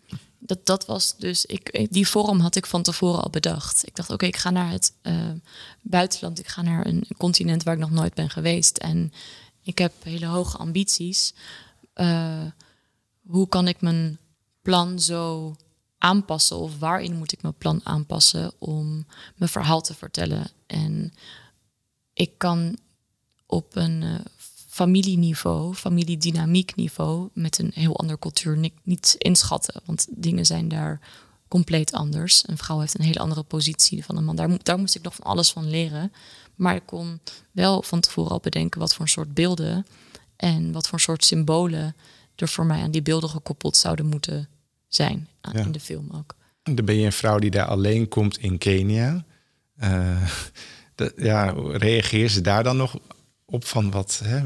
[0.45, 3.87] dat, dat was dus, ik, die vorm had ik van tevoren al bedacht.
[3.87, 5.31] Ik dacht, oké, ik ga naar het uh,
[5.81, 6.39] buitenland.
[6.39, 8.77] Ik ga naar een continent waar ik nog nooit ben geweest.
[8.77, 9.13] En
[9.63, 11.35] ik heb hele hoge ambities.
[11.95, 12.45] Uh,
[13.27, 14.19] hoe kan ik mijn
[14.63, 15.55] plan zo
[15.99, 16.57] aanpassen?
[16.57, 20.51] Of waarin moet ik mijn plan aanpassen om mijn verhaal te vertellen?
[20.67, 21.13] En
[22.13, 22.79] ik kan
[23.47, 24.15] op een uh,
[24.73, 29.81] familieniveau, familiedynamiekniveau, met een heel ander cultuur niet, niet inschatten.
[29.85, 31.01] Want dingen zijn daar
[31.49, 32.43] compleet anders.
[32.47, 34.37] Een vrouw heeft een hele andere positie van een man.
[34.37, 36.13] Daar, daar moest ik nog van alles van leren.
[36.55, 39.87] Maar ik kon wel van tevoren al bedenken wat voor een soort beelden
[40.37, 41.97] en wat voor soort symbolen
[42.37, 44.49] er voor mij aan die beelden gekoppeld zouden moeten
[44.89, 45.29] zijn.
[45.41, 45.53] Ja.
[45.53, 46.35] In de film ook.
[46.63, 49.25] Dan ben je een vrouw die daar alleen komt in Kenia.
[49.83, 50.29] Uh,
[50.95, 52.99] de, ja, reageer ze daar dan nog
[53.53, 54.41] op van wat, hè,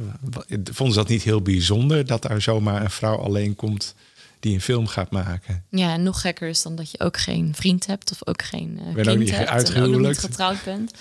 [0.64, 3.94] vonden ze dat niet heel bijzonder dat daar zomaar een vrouw alleen komt
[4.40, 5.64] die een film gaat maken?
[5.70, 8.78] Ja, en nog gekker is dan dat je ook geen vriend hebt of ook geen
[8.78, 10.92] uh, ben kind ook niet hebt en ook niet getrouwd bent.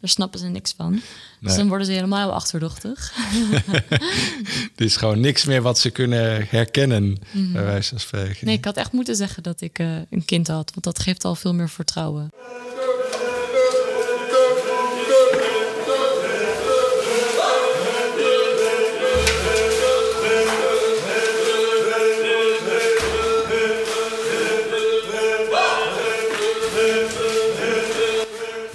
[0.00, 0.90] Daar snappen ze niks van.
[0.90, 1.02] Nee.
[1.40, 3.14] Dus dan worden ze helemaal achterdochtig.
[4.76, 7.52] er is gewoon niks meer wat ze kunnen herkennen, mm -hmm.
[7.52, 8.46] bij wijze van spreken.
[8.46, 11.24] Nee, ik had echt moeten zeggen dat ik uh, een kind had, want dat geeft
[11.24, 12.30] al veel meer vertrouwen.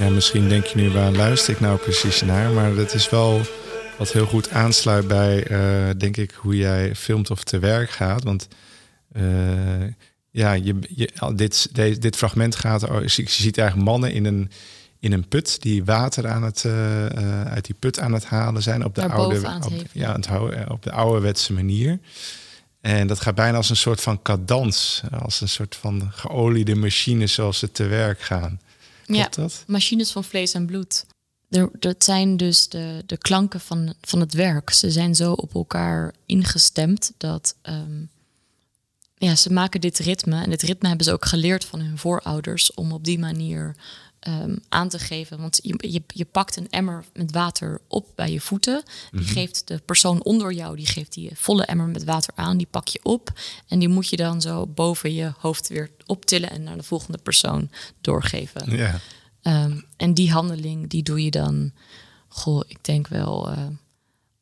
[0.09, 2.51] Ja, misschien denk je nu, waar luister ik nou precies naar?
[2.51, 3.41] Maar dat is wel
[3.97, 8.23] wat heel goed aansluit bij, uh, denk ik, hoe jij filmt of te werk gaat.
[8.23, 8.47] Want
[9.13, 9.23] uh,
[10.29, 14.51] ja, je, je, dit, dit, dit fragment gaat, je ziet eigenlijk mannen in een,
[14.99, 17.05] in een put die water aan het, uh,
[17.41, 20.17] uit die put aan het halen zijn op de, oude, op, ja,
[20.67, 21.99] op de ouderwetse manier.
[22.81, 27.27] En dat gaat bijna als een soort van cadans, als een soort van geoliede machine
[27.27, 28.59] zoals ze te werk gaan.
[29.15, 29.63] Klopt ja, dat?
[29.67, 31.05] machines van vlees en bloed.
[31.49, 34.69] er, dat zijn dus de, de klanken van, van het werk.
[34.69, 38.03] Ze zijn zo op elkaar ingestemd dat ehm,
[39.17, 40.43] ja, ze maken dit ritme.
[40.43, 43.75] En dit ritme hebben ze ook geleerd van hun voorouders om op die manier
[44.19, 45.39] ehm, aan te geven.
[45.39, 48.83] Want je, je, je pakt een emmer met water op bij je voeten.
[49.11, 49.31] Die Mhm.
[49.31, 52.57] geeft de persoon onder jou, die geeft die volle emmer met water aan.
[52.57, 53.31] Die pak je op
[53.67, 57.17] en die moet je dan zo boven je hoofd weer optillen en naar de volgende
[57.17, 57.69] persoon
[58.01, 58.75] doorgeven.
[59.41, 61.71] Ehm, en die handeling, die doe je dan,
[62.27, 63.67] goh, ik denk wel eh,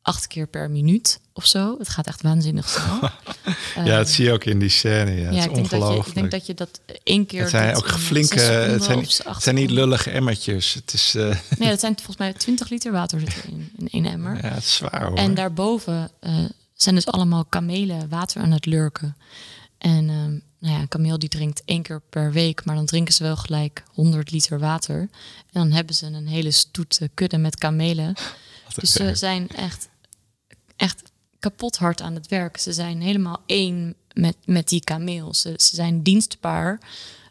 [0.08, 1.78] acht keer per minuut of zo.
[1.78, 3.10] Het gaat echt waanzinnig snel.
[3.86, 5.10] ja, dat zie je ook in die scène.
[5.10, 7.40] Ja, ja, het is ik denk, dat je, ik denk dat je dat één keer.
[7.40, 10.74] het zijn ook in flinke, het zijn, het zijn niet lullige emmertjes.
[10.74, 14.06] Het is, eh, Nee, dat zijn volgens mij 20 liter water zit erin, in één
[14.06, 14.36] emmer.
[14.36, 15.16] ja, het is zwaar hoor.
[15.16, 16.44] En daarboven eh,
[16.74, 19.16] zijn dus allemaal kamelen water aan het lurken.
[19.78, 23.14] En ehm, nou ja, een kameel die drinkt één keer per week, maar dan drinken
[23.14, 24.98] ze wel gelijk 100 liter water.
[24.98, 25.08] En
[25.52, 28.14] dan hebben ze een hele stoet eh, kudde met kamelen.
[28.74, 29.88] Dus ze zijn echt,
[30.78, 31.02] echt
[31.38, 32.56] kapot hard aan het werk.
[32.56, 35.34] Ze zijn helemaal één met, met die kameel.
[35.34, 36.80] Ze, ze zijn dienstbaar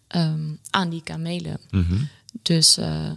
[0.07, 1.60] ehm, aan die kamelen.
[1.71, 2.03] Mhm.
[2.41, 3.12] Dus eh,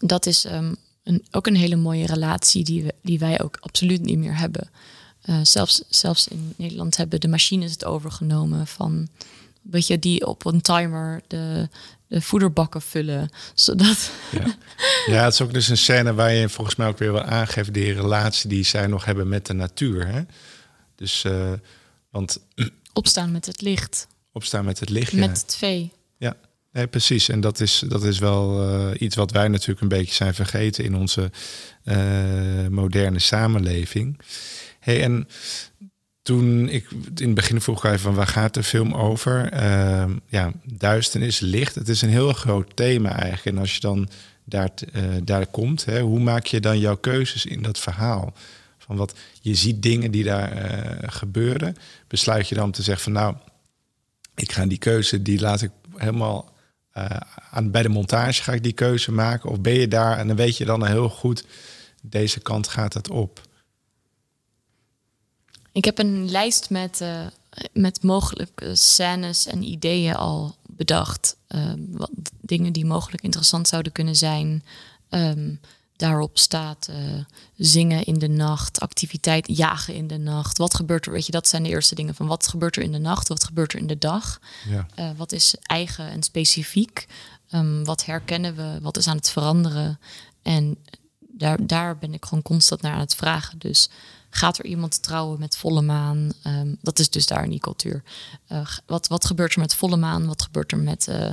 [0.00, 4.02] dat is ehm, een, ook een hele mooie relatie die, we, die wij ook absoluut
[4.02, 4.70] niet meer hebben.
[5.22, 9.08] Eh, zelfs, zelfs in Nederland hebben de machines het overgenomen van,
[9.62, 11.68] weet je, die op een timer de,
[12.08, 13.30] de voederbakken vullen.
[13.54, 14.56] Zodat, Ja.
[15.06, 17.72] ja, het is ook dus een scène waar je volgens mij ook weer wil aangeven
[17.72, 20.06] die relatie die zij nog hebben met de natuur.
[20.06, 20.22] Hè?
[20.94, 21.52] Dus, eh,
[22.10, 22.38] want
[22.92, 25.12] opstaan met het licht, opstaan met het licht.
[25.12, 25.30] met ja.
[25.30, 25.92] het vee.
[26.16, 26.36] Ja,
[26.72, 27.28] nee, precies.
[27.28, 30.84] En dat is, dat is wel eh, iets wat wij natuurlijk een beetje zijn vergeten
[30.84, 31.30] in onze
[31.84, 34.20] eh, moderne samenleving.
[34.80, 35.28] Hey, en
[36.26, 39.52] toen ik in het begin vroeg even van waar gaat de film over?
[39.52, 41.74] Ehm, ja, duisternis, licht.
[41.74, 43.56] Het is een heel groot thema eigenlijk.
[43.56, 44.08] En als je dan
[44.44, 48.32] daar, eh, daar komt, hè, hoe maak je dan jouw keuzes in dat verhaal?
[48.78, 51.76] Van wat je ziet dingen die daar eh, gebeuren.
[52.08, 53.34] Besluit je dan te zeggen van nou,
[54.34, 56.52] ik ga die keuze, die laat ik helemaal
[56.90, 57.06] eh,
[57.50, 59.50] aan, bij de montage ga ik die keuze maken.
[59.50, 61.44] Of ben je daar en dan weet je dan heel goed,
[62.02, 63.44] deze kant gaat het op.
[65.76, 67.26] Ik heb een lijst met, eh,
[67.72, 71.36] met mogelijke scènes en ideeën al bedacht.
[71.46, 72.10] Eh, wat,
[72.40, 74.64] dingen die mogelijk interessant zouden kunnen zijn.
[75.08, 75.54] Ehm,
[75.96, 76.96] daarop staat eh,
[77.56, 80.58] zingen in de nacht, activiteit jagen in de nacht.
[80.58, 81.12] Wat gebeurt er?
[81.12, 83.44] Weet je, dat zijn de eerste dingen van wat gebeurt er in de nacht, wat
[83.44, 84.40] gebeurt er in de dag.
[84.68, 84.86] Ja.
[84.94, 87.06] Eh, wat is eigen en specifiek?
[87.50, 88.78] Ehm, wat herkennen we?
[88.82, 89.98] Wat is aan het veranderen?
[90.42, 90.76] En
[91.18, 93.58] daar, daar ben ik gewoon constant naar aan het vragen.
[93.58, 93.90] Dus
[94.30, 96.32] gaat er iemand trouwen met volle maan?
[96.42, 98.02] Ehm, dat is dus daar in die cultuur.
[98.46, 100.26] Eh, wat, wat gebeurt er met volle maan?
[100.26, 101.30] Wat gebeurt er met eh,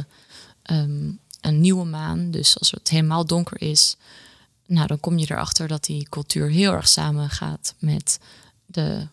[0.61, 2.31] ehm, een nieuwe maan?
[2.31, 3.97] Dus als het helemaal donker is,
[4.65, 8.19] nou, dan kom je erachter dat die cultuur heel erg samengaat met
[8.65, 9.07] de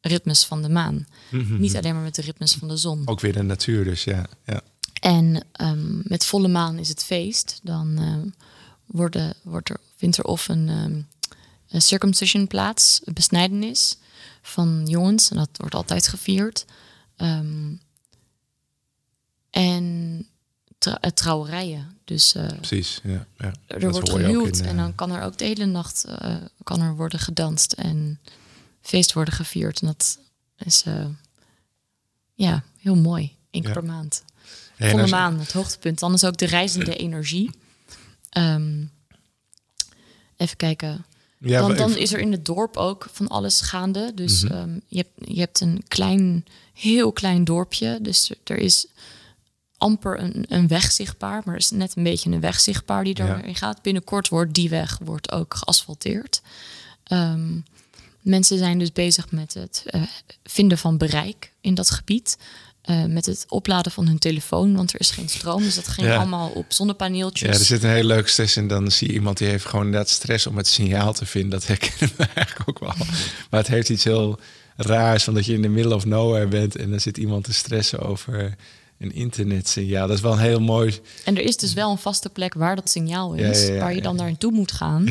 [0.00, 1.06] ritmes van de maan.
[1.30, 3.02] Niet alleen maar met de ritmes van de zon.
[3.04, 4.26] Ook weer de natuur dus, ja.
[4.44, 4.60] ja.
[5.00, 7.60] En ehm, met volle maan is het feest.
[7.62, 8.00] Dan
[8.86, 11.06] worden, wordt er, vindt er of een, een
[11.80, 13.96] circumcision plaats, besnijdenis
[14.42, 15.30] van jongens.
[15.30, 16.64] En dat wordt altijd gevierd.
[17.16, 17.72] Ehm,
[19.50, 20.26] en
[20.78, 21.96] eh, trouwerijen.
[22.04, 23.00] Dus eh, Precies.
[23.02, 23.52] Ja, ja.
[23.66, 26.36] er Dat wordt gehuwd in, eh, en dan kan er ook de hele nacht eh,
[26.62, 28.20] kan er worden gedanst en
[28.82, 29.80] feest worden gevierd.
[29.80, 30.18] En dat
[30.58, 31.06] is eh,
[32.34, 33.36] ja heel mooi.
[33.50, 33.80] Eén keer Ja.
[33.80, 34.24] per maand.
[34.76, 35.98] en Volle maan, het hoogtepunt.
[35.98, 37.50] Dan is ook de reizende energie.
[38.30, 38.84] Ehm,
[40.36, 41.04] even kijken.
[41.44, 44.12] Ja, dan, is er in het dorp ook van alles gaande.
[44.14, 44.52] Dus Mhm.
[44.52, 47.98] ehm, je, hebt, je hebt een klein, heel klein dorpje.
[48.02, 48.86] Dus er- is
[49.76, 51.42] amper een, een weg zichtbaar.
[51.44, 53.38] Maar er is net een beetje een weg zichtbaar die Ja.
[53.38, 53.82] erin gaat.
[53.82, 56.40] Binnenkort wordt die weg wordt ook geasfalteerd.
[57.04, 57.58] Ehm,
[58.20, 60.02] mensen zijn dus bezig met het eh,
[60.44, 62.38] vinden van bereik in dat gebied.
[62.84, 65.62] Eh, met het opladen van hun telefoon, want er is geen stroom.
[65.62, 66.16] Dus dat ging Ja.
[66.16, 67.48] allemaal op zonnepaneeltjes.
[67.48, 68.68] Ja, er zit een hele leuke stress in.
[68.68, 71.50] Dan zie je iemand die heeft gewoon inderdaad stress om het signaal te vinden.
[71.50, 72.92] Dat herkennen we eigenlijk ook wel.
[73.50, 74.38] Maar het heeft iets heel
[74.76, 77.52] raars, van dat je in de middle of nowhere bent en dan zit iemand te
[77.54, 78.56] stressen over
[78.98, 80.06] een internetsignaal.
[80.06, 81.00] Dat is wel een heel mooi.
[81.24, 83.80] En er is dus wel een vaste plek waar dat signaal is, Ja, ja, ja,
[83.80, 85.08] waar je dan naartoe moet gaan.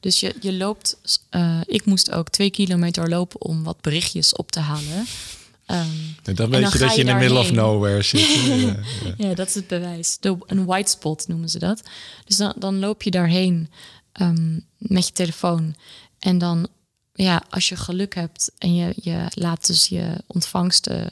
[0.00, 0.96] Dus je, je loopt,
[1.30, 5.06] eh, ik moest ook twee kilometer lopen om wat berichtjes op te halen.
[5.74, 5.86] Ehm,
[6.22, 8.20] Dan dan weet je dat je in de middle of nowhere zit.
[8.44, 8.76] ja, ja.
[9.16, 10.16] ja, dat is het bewijs.
[10.20, 11.82] De, een white spot noemen ze dat.
[12.24, 13.70] Dus dan, dan loop je daarheen
[14.12, 15.74] ehm, met je telefoon.
[16.18, 16.68] En dan,
[17.12, 21.06] ja, als je geluk hebt en je, je laat dus je ontvangst eh,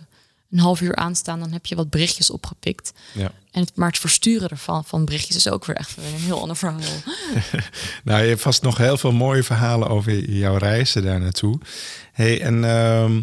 [0.50, 2.92] een half uur aanstaan, dan heb je wat berichtjes opgepikt.
[3.12, 3.32] Ja.
[3.50, 6.56] En het, maar het versturen ervan van berichtjes is ook weer echt een heel ander
[6.56, 6.80] verhaal.
[8.04, 11.58] nou, je hebt vast nog heel veel mooie verhalen over jouw reizen daar naartoe.
[12.12, 13.22] Hey, en ehm,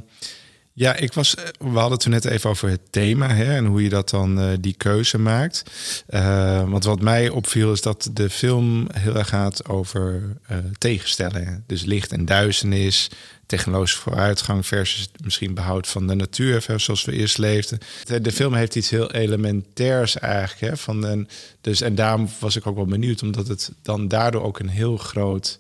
[0.80, 1.36] ja, ik was.
[1.58, 4.52] We hadden toen net even over het thema hè, en hoe je dat dan uh,
[4.60, 5.64] die keuze maakt.
[6.10, 11.64] Uh, want wat mij opviel is dat de film heel erg gaat over uh, tegenstellingen.
[11.68, 13.10] Dus licht en duisternis,
[13.46, 17.80] technologische vooruitgang versus misschien behoud van de natuur, zoals we eerst leefden.
[18.22, 20.72] De film heeft iets heel elementairs eigenlijk.
[20.72, 21.28] Hè, van
[21.62, 24.98] dus, en daarom was ik ook wel benieuwd, omdat het dan daardoor ook een heel
[24.98, 25.58] groot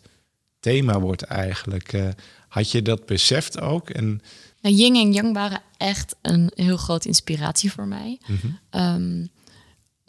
[0.59, 1.93] thema wordt eigenlijk.
[2.47, 3.89] had je dat beseft ook?
[3.89, 4.21] En
[4.61, 8.19] nou, Ying en Yang waren echt een heel grote inspiratie voor mij.
[8.71, 9.29] Mm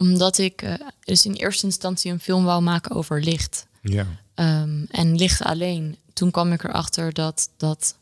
[0.01, 3.67] omdat ik uh, dus in eerste instantie een film wou maken over licht.
[3.83, 4.07] Ja.
[4.35, 5.97] Um, en licht alleen.
[6.13, 7.97] Toen kwam ik erachter dat dat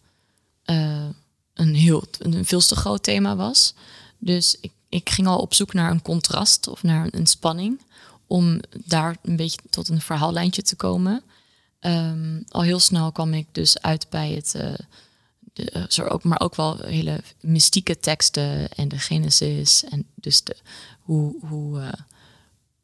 [0.66, 1.06] uh,
[1.54, 3.74] een heel een veel te groot thema was.
[4.18, 7.80] Dus ik, ik ging al op zoek naar een contrast of naar een spanning.
[8.26, 11.22] Om daar een beetje tot een verhaallijntje te komen.
[11.80, 14.54] Um, al heel snel kwam ik dus uit bij het.
[14.56, 14.78] Uh, de,
[16.08, 19.84] ook, maar ook wel hele mystieke teksten en de Genesis.
[19.84, 20.56] En dus de,
[21.00, 21.92] hoe, hoe uh,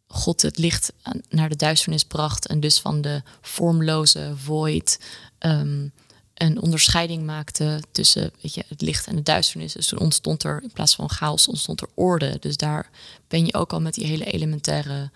[0.07, 0.93] God het licht
[1.29, 2.47] naar de duisternis bracht.
[2.47, 5.01] En dus van de vormloze void
[5.39, 5.93] um,
[6.35, 9.73] een onderscheiding maakte tussen weet je, het licht en de duisternis.
[9.73, 12.37] Dus toen ontstond er in plaats van chaos ontstond er orde.
[12.41, 12.91] Dus daar
[13.29, 15.11] ben je ook al met die hele elementaire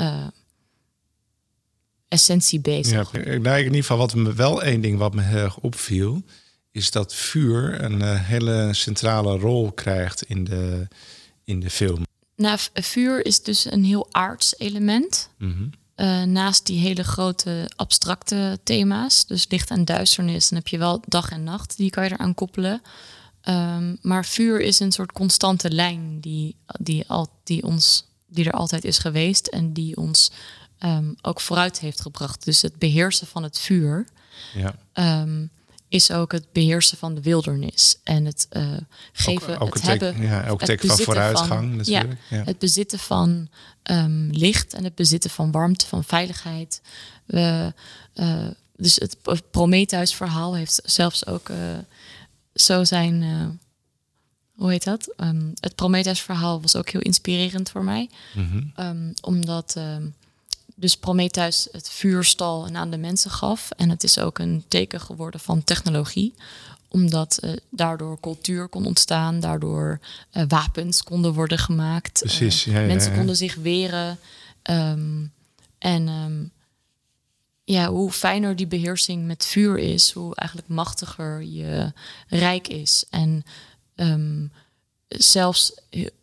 [0.00, 0.26] uh,
[2.08, 3.12] essentie bezig.
[3.12, 6.22] Ja, nou, in ieder geval wat me wel één ding wat me heel erg opviel
[6.72, 10.88] is dat vuur een uh, hele centrale rol krijgt in de,
[11.44, 12.02] in de film.
[12.36, 15.28] Nou, vuur is dus een heel aards element.
[15.38, 15.70] Mm -hmm.
[15.96, 21.02] uh, naast die hele grote abstracte thema's, dus licht en duisternis, dan heb je wel
[21.06, 22.82] dag en nacht, die kan je eraan koppelen.
[23.48, 28.52] Um, maar vuur is een soort constante lijn die, die, al, die, ons, die er
[28.52, 30.30] altijd is geweest en die ons
[30.78, 32.44] um, ook vooruit heeft gebracht.
[32.44, 34.06] Dus het beheersen van het vuur.
[34.54, 34.74] Ja.
[35.22, 35.50] Um,
[35.92, 38.72] is ook het beheersen van de wildernis en het uh,
[39.12, 42.20] geven, ook, ook het, het hebben, ja, ook teken van vooruitgang van, natuurlijk.
[42.28, 43.48] Ja, ja, Het bezitten van
[43.90, 46.80] um, licht en het bezitten van warmte, van veiligheid.
[47.24, 47.72] We,
[48.14, 49.16] uh, dus het
[49.50, 51.56] Prometheus-verhaal heeft zelfs ook uh,
[52.54, 53.22] zo zijn.
[54.54, 55.14] hoe heet dat?
[55.16, 58.86] Um, het Prometheus-verhaal was ook heel inspirerend voor mij, mm -hmm.
[58.86, 59.76] um, omdat
[60.82, 63.70] dus Prometheus het vuurstal en aan de mensen gaf.
[63.70, 66.34] En het is ook een teken geworden van technologie
[66.88, 70.00] omdat uh, daardoor cultuur kon ontstaan, daardoor
[70.32, 72.18] uh, wapens konden worden gemaakt.
[72.20, 73.16] Precies, ja, ja, mensen ja.
[73.16, 74.18] konden zich weren.
[74.70, 75.32] Um,
[75.78, 76.52] en um,
[77.64, 81.92] ja, hoe fijner die beheersing met vuur is, hoe eigenlijk machtiger je
[82.28, 83.04] rijk is.
[83.10, 83.44] En
[83.94, 84.52] um,
[85.08, 85.74] zelfs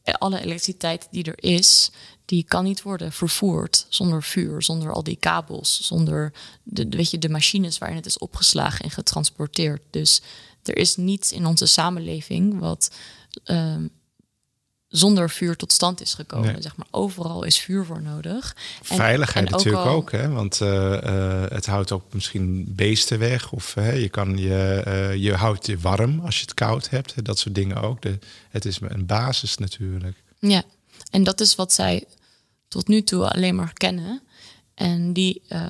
[0.03, 1.91] alle elektriciteit die er is,
[2.29, 7.17] die kan niet worden vervoerd zonder vuur, zonder al die kabels, zonder de, weet je,
[7.17, 9.81] de machines waarin het is opgeslagen en getransporteerd.
[9.89, 10.21] Dus
[10.63, 12.91] er is niets in onze samenleving wat
[13.45, 13.75] uh,
[14.87, 16.51] zonder vuur tot stand is gekomen.
[16.51, 16.61] Nee.
[16.61, 18.55] Zeg maar, overal is vuur voor nodig.
[18.81, 20.29] Veiligheid en, en natuurlijk ook, al, ook, hè?
[20.29, 23.51] want uh, uh, het houdt ook misschien beesten weg.
[23.51, 27.25] Of uh, je, kan je, uh, je houdt je warm als je het koud hebt.
[27.25, 28.01] Dat soort dingen ook.
[28.01, 30.23] De, het is een basis natuurlijk.
[30.39, 30.63] Ja,
[31.11, 32.03] en dat is wat zij
[32.69, 34.21] tot nu toe alleen maar kennen.
[34.73, 35.65] En die uh,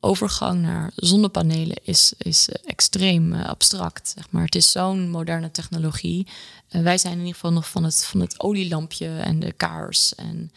[0.00, 4.12] overgang naar zonnepanelen is, is extreem uh, abstract.
[4.16, 4.44] Zeg maar.
[4.44, 6.26] Het is zo'n moderne technologie.
[6.70, 10.14] Uh, wij zijn in ieder geval nog van het, van het olielampje en de kaars.
[10.14, 10.52] En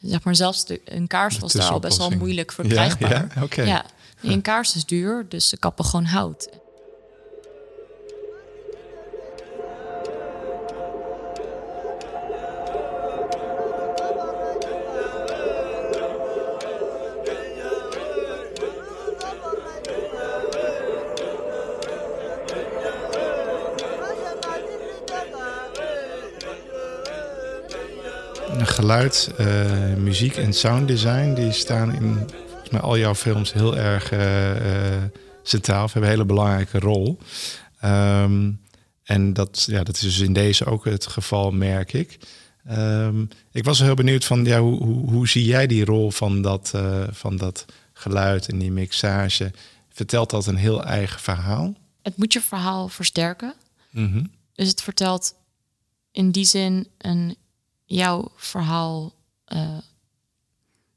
[0.00, 3.10] zeg maar, zelfs de, een kaars was daar al best wel moeilijk verkrijgbaar.
[3.10, 3.42] Ja, ja?
[3.42, 3.66] Okay.
[3.66, 3.84] ja.
[4.22, 6.48] een kaars is duur, dus ze kappen gewoon hout.
[28.88, 31.34] Geluid, uh, muziek en sounddesign...
[31.34, 35.02] die staan in volgens mij al jouw films heel erg uh, uh,
[35.42, 35.84] centraal.
[35.84, 37.18] Of hebben een hele belangrijke rol.
[37.84, 38.60] Um,
[39.02, 42.18] en dat, ja, dat is dus in deze ook het geval, merk ik.
[42.70, 46.42] Um, ik was heel benieuwd van, ja, hoe, hoe, hoe zie jij die rol van
[46.42, 46.72] dat,
[47.10, 49.52] van dat geluid en die mixage?
[49.88, 51.74] Vertelt dat een heel eigen verhaal?
[52.02, 53.54] Het moet je verhaal versterken.
[53.90, 54.30] Mm -hmm.
[54.54, 55.34] Dus het vertelt
[56.12, 57.36] in die zin een
[57.88, 59.12] jouw verhaal
[59.48, 59.78] uh,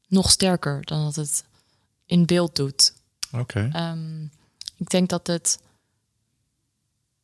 [0.08, 1.46] nog sterker dan dat het
[2.06, 2.94] in beeld doet.
[3.32, 3.40] Oké.
[3.42, 3.92] Okay.
[3.92, 4.32] Um,
[4.76, 5.60] ik denk dat het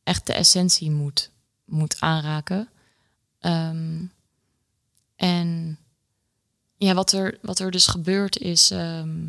[0.02, 1.30] echt de essentie moet,
[1.64, 2.68] moet aanraken.
[3.38, 4.04] Ehm,
[5.16, 5.78] en
[6.76, 9.26] ja, wat er, wat er dus gebeurt is, ehm,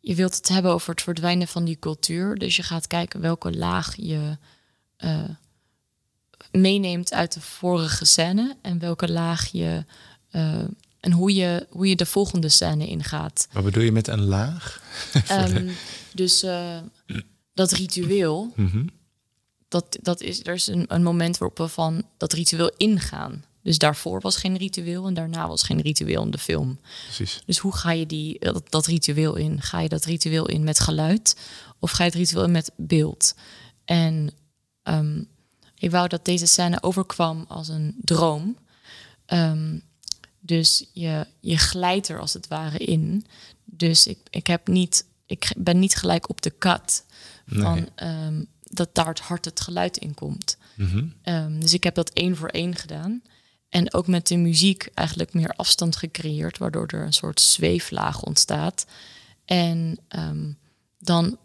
[0.00, 2.36] je wilt het hebben over het verdwijnen van die cultuur.
[2.36, 4.36] Dus je gaat kijken welke laag je
[4.98, 5.28] uh,
[6.52, 9.84] meeneemt uit de vorige scène en welke laag je
[10.32, 10.64] uh,
[11.00, 13.48] en hoe je, hoe je de volgende scène ingaat.
[13.52, 14.82] Wat bedoel je met een laag?
[15.32, 15.70] um,
[16.12, 16.78] dus uh,
[17.54, 18.90] dat ritueel, mm -hmm.
[19.68, 23.44] dat, dat is, er is een, een moment waarop we van dat ritueel ingaan.
[23.62, 26.80] Dus daarvoor was geen ritueel en daarna was geen ritueel in de film.
[27.04, 27.42] Precies.
[27.46, 29.60] Dus hoe ga je die, dat, dat ritueel in?
[29.60, 31.36] Ga je dat ritueel in met geluid
[31.78, 33.34] of ga je het ritueel in met beeld?
[33.84, 34.30] En
[34.82, 35.28] um,
[35.80, 38.56] ik wou dat deze scène overkwam als een droom.
[39.26, 39.82] Um,
[40.40, 43.26] dus je, je glijdt er als het ware in.
[43.64, 47.04] Dus ik, ik, heb niet, ik ben niet gelijk op de kat
[47.46, 50.56] van um, dat daar het hart het geluid in komt.
[50.76, 51.14] Mm -hmm.
[51.24, 53.22] um, dus ik heb dat één voor één gedaan.
[53.68, 58.86] En ook met de muziek eigenlijk meer afstand gecreëerd, waardoor er een soort zweeflaag ontstaat.
[59.44, 60.58] En um,
[60.98, 61.38] dan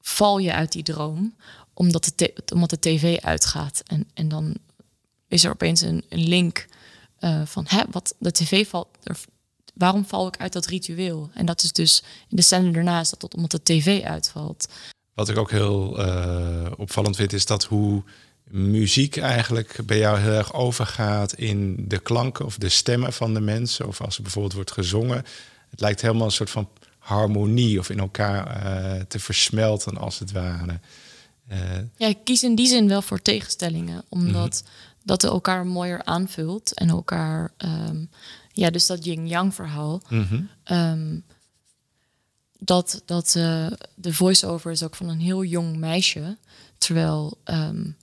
[0.00, 1.34] val je uit die droom,
[1.74, 3.82] omdat de, omdat de tv uitgaat.
[3.86, 4.56] En, en dan
[5.28, 6.66] is er opeens een, link
[7.20, 8.88] uh, van hè, wat de tv valt.
[9.02, 9.18] Er,
[9.74, 11.30] waarom val ik uit dat ritueel?
[11.34, 14.68] En dat is dus in de scène daarna is dat omdat de tv uitvalt.
[15.14, 18.02] Wat ik ook heel uh, opvallend vind, is dat hoe
[18.50, 23.40] muziek eigenlijk bij jou heel erg overgaat in de klanken of de stemmen van de
[23.40, 23.86] mensen.
[23.86, 25.24] Of als er bijvoorbeeld wordt gezongen.
[25.70, 26.68] Het lijkt helemaal een soort van
[26.98, 30.80] harmonie of in elkaar uh, te versmelten als het ware.
[31.52, 31.58] Uh,
[31.96, 35.00] ja, ik kies in die zin wel voor tegenstellingen, omdat mm -hmm.
[35.02, 38.10] dat elkaar mooier aanvult en elkaar, um,
[38.52, 40.02] ja, dus dat yin-yang verhaal.
[40.08, 40.48] Mm -hmm.
[40.76, 41.24] um,
[42.58, 46.36] dat dat uh, de voice-over is ook van een heel jong meisje,
[46.78, 47.96] terwijl um,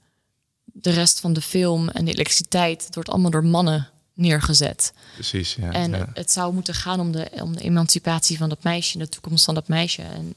[0.63, 4.93] de rest van de film en de elektriciteit het wordt allemaal door mannen neergezet.
[5.13, 5.71] Precies, ja.
[5.71, 6.09] En ja.
[6.13, 9.55] het zou moeten gaan om de, om de emancipatie van dat meisje, de toekomst van
[9.55, 10.01] dat meisje.
[10.01, 10.33] En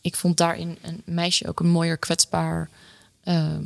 [0.00, 2.70] ik vond daarin een meisje ook een mooier kwetsbaar
[3.24, 3.58] uh,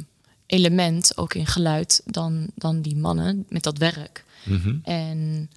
[0.47, 4.25] element, ook in geluid, dan, dan die mannen met dat werk.
[4.45, 4.81] Mm -hmm.
[4.83, 5.51] En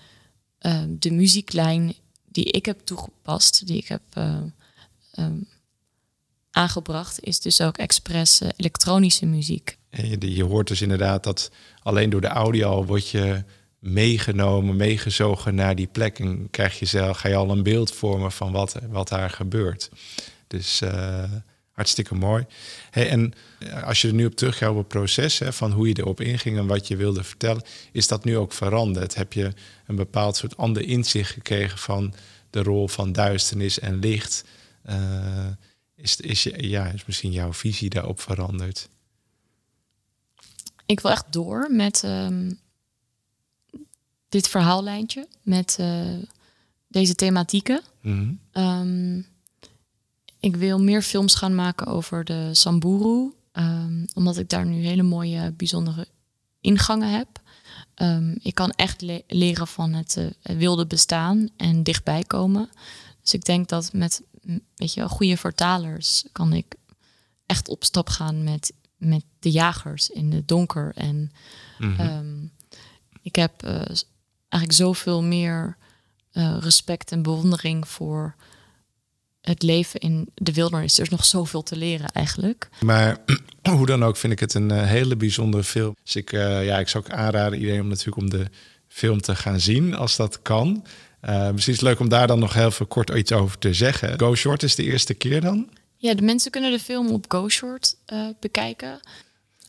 [0.62, 1.94] uh, de muzieklijn
[2.26, 4.38] die ik heb toegepast, die ik heb uh,
[5.20, 5.48] um,
[6.52, 9.78] aangebracht, is dus ook expres elektronische muziek.
[9.90, 11.52] En je, je hoort dus inderdaad dat
[11.84, 13.44] alleen door de audio word je
[13.80, 16.20] meegenomen, meegezogen naar die plek.
[16.20, 19.90] En krijg je zelf, ga je al een beeld vormen van wat, wat daar gebeurt.
[20.48, 20.82] Dus
[21.78, 22.46] hartstikke mooi.
[22.90, 23.34] Hey, en
[23.84, 26.58] als je er nu op teruggaat op het proces hè, van hoe je erop inging
[26.58, 29.16] en wat je wilde vertellen, is dat nu ook veranderd?
[29.16, 29.54] Heb je
[29.86, 32.14] een bepaald soort ander inzicht gekregen van
[32.50, 34.44] de rol van duisternis en licht?
[34.90, 35.48] Uh,
[35.96, 38.90] is, is, ja, is misschien jouw visie daarop veranderd?
[40.86, 42.60] Ik wil echt door met um,
[44.30, 46.18] dit verhaallijntje, met uh,
[46.88, 47.82] deze thematieken.
[48.02, 48.64] Mm -hmm.
[48.64, 49.26] um,
[50.40, 55.04] ik wil meer films gaan maken over de Samburu, um, omdat ik daar nu hele
[55.04, 56.08] mooie, bijzondere
[56.62, 57.28] ingangen heb.
[58.42, 62.70] ik kan echt le leren van het, uh, het wilde bestaan en dichtbij komen.
[63.22, 64.22] Dus ik denk dat met
[64.76, 66.76] weet je, goede vertalers kan ik
[67.46, 70.92] echt op stap gaan met met de jagers in het donker.
[70.96, 71.32] En
[71.78, 72.10] mm -hmm.
[72.10, 72.52] um,
[73.22, 73.82] ik heb uh,
[74.50, 75.78] eigenlijk zoveel meer
[76.34, 78.36] uh, respect en bewondering voor
[79.48, 80.98] het leven in de wildernis.
[80.98, 82.70] Er is nog zoveel te leren eigenlijk.
[82.82, 83.18] Maar
[83.78, 85.96] hoe dan ook vind ik het een uh, hele bijzondere film.
[86.04, 88.46] Dus ik, ja, ik zou ook aanraden iedereen om natuurlijk om de
[88.88, 90.86] film te gaan zien als dat kan.
[91.22, 94.20] misschien is het leuk om daar dan nog heel veel kort iets over te zeggen.
[94.20, 95.70] Go Short is de eerste keer dan?
[95.98, 99.00] Ja, de mensen kunnen de film op GoShort uh, bekijken.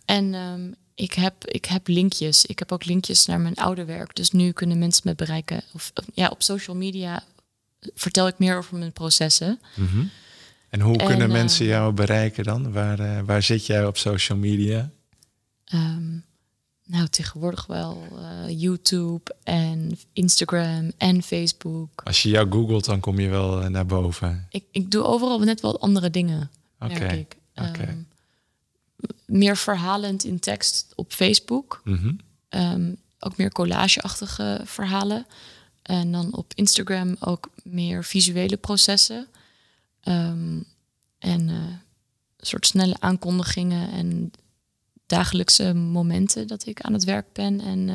[0.05, 2.47] En um, ik, heb, ik heb linkjes.
[2.47, 4.17] Ik heb ook linkjes naar mijn oude werk.
[4.17, 5.63] Dus nu kunnen mensen me bereiken.
[5.75, 7.23] Of, ja, op social media
[7.95, 9.61] vertel ik meer over mijn processen.
[9.75, 10.11] Mm -hmm.
[10.69, 12.73] En hoe en, kunnen mensen uh, jou bereiken dan?
[12.73, 14.91] Waar, uh, waar zit jij op social media?
[15.75, 16.25] Um,
[16.85, 22.03] nou, tegenwoordig wel uh, YouTube en Instagram en Facebook.
[22.05, 24.47] Als je jou googelt, dan kom je wel uh, naar boven.
[24.51, 26.95] Ik, ik doe overal net wel andere dingen, Oké.
[26.95, 27.27] Okay.
[27.55, 27.89] Okay.
[27.89, 28.07] Um,
[29.27, 31.81] meer verhalend in tekst op Facebook.
[31.85, 32.19] Mm -hmm.
[32.61, 35.27] um, ook meer collageachtige verhalen.
[35.89, 39.27] En dan op Instagram ook meer visuele processen.
[40.05, 40.65] Um,
[41.19, 41.55] en uh,
[42.37, 44.31] een soort snelle aankondigingen en
[45.07, 47.95] dagelijkse momenten dat ik aan het werk ben en uh,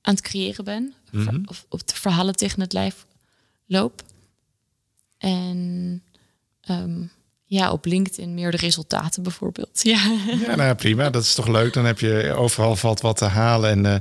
[0.00, 0.94] aan het creëren ben.
[1.10, 1.42] Mm -hmm.
[1.46, 3.06] Of, of de verhalen tegen het lijf
[3.66, 4.02] loop.
[5.18, 6.02] En
[6.70, 7.10] um,
[7.44, 9.80] ja, op LinkedIn meer de resultaten bijvoorbeeld.
[9.92, 10.16] Ja,
[10.46, 11.10] ja nou prima.
[11.10, 11.72] Dat is toch leuk.
[11.72, 13.70] Dan heb je overal valt wat te halen.
[13.70, 13.96] En, uh,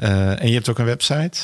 [0.00, 1.38] en je hebt ook een website?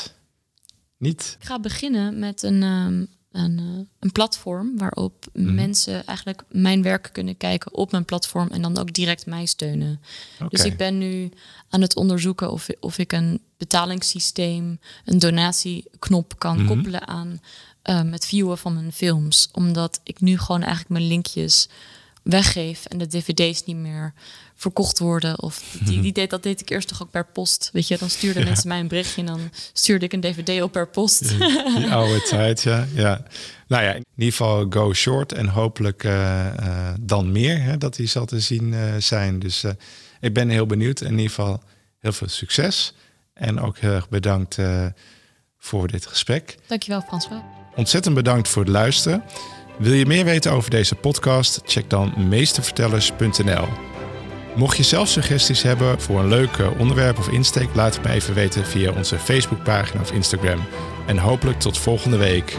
[0.98, 1.36] Niet?
[1.40, 5.54] Ik ga beginnen met een, um, een, uh, een, platform waarop mm.
[5.54, 10.00] mensen eigenlijk mijn werk kunnen kijken op mijn platform en dan ook direct mij steunen.
[10.34, 10.48] Okay.
[10.48, 11.30] Dus ik ben nu
[11.68, 16.66] aan het onderzoeken of, of ik een betalingssysteem, een donatieknop kan mm.
[16.66, 17.40] koppelen aan
[17.82, 19.48] um, het viewen van mijn films.
[19.52, 21.68] Omdat ik nu gewoon eigenlijk mijn linkjes
[22.22, 24.14] weggeef en de dvd's niet meer
[24.56, 25.42] verkocht worden.
[25.42, 27.70] Of die, die deed, dat deed ik eerst toch ook per post.
[27.72, 30.72] Weet je, dan stuurden mensen mij een berichtje en dan stuurde ik een dvd op
[30.72, 31.28] per post.
[31.76, 32.86] Die oude tijd, ja.
[32.94, 33.22] ja.
[33.68, 37.96] Nou ja, in ieder geval go short en hopelijk uh, uh, dan meer hè, dat
[37.96, 39.38] die zal te zien uh, zijn.
[39.38, 39.64] Dus
[40.20, 41.00] ik ben heel benieuwd.
[41.00, 41.62] In ieder geval
[41.98, 42.94] heel veel succes.
[43.34, 44.58] En ook heel erg bedankt
[45.58, 46.56] voor dit gesprek.
[46.66, 47.42] Dankjewel, François.
[47.74, 49.22] Ontzettend bedankt voor het luisteren.
[49.78, 51.60] Wil je meer weten over deze podcast?
[51.64, 53.95] Check dan meestervertellers.nl.
[54.56, 58.34] Mocht je zelf suggesties hebben voor een leuk onderwerp of insteek, laat het me even
[58.34, 60.64] weten via onze Facebookpagina of Instagram.
[61.06, 62.56] En hopelijk tot volgende week.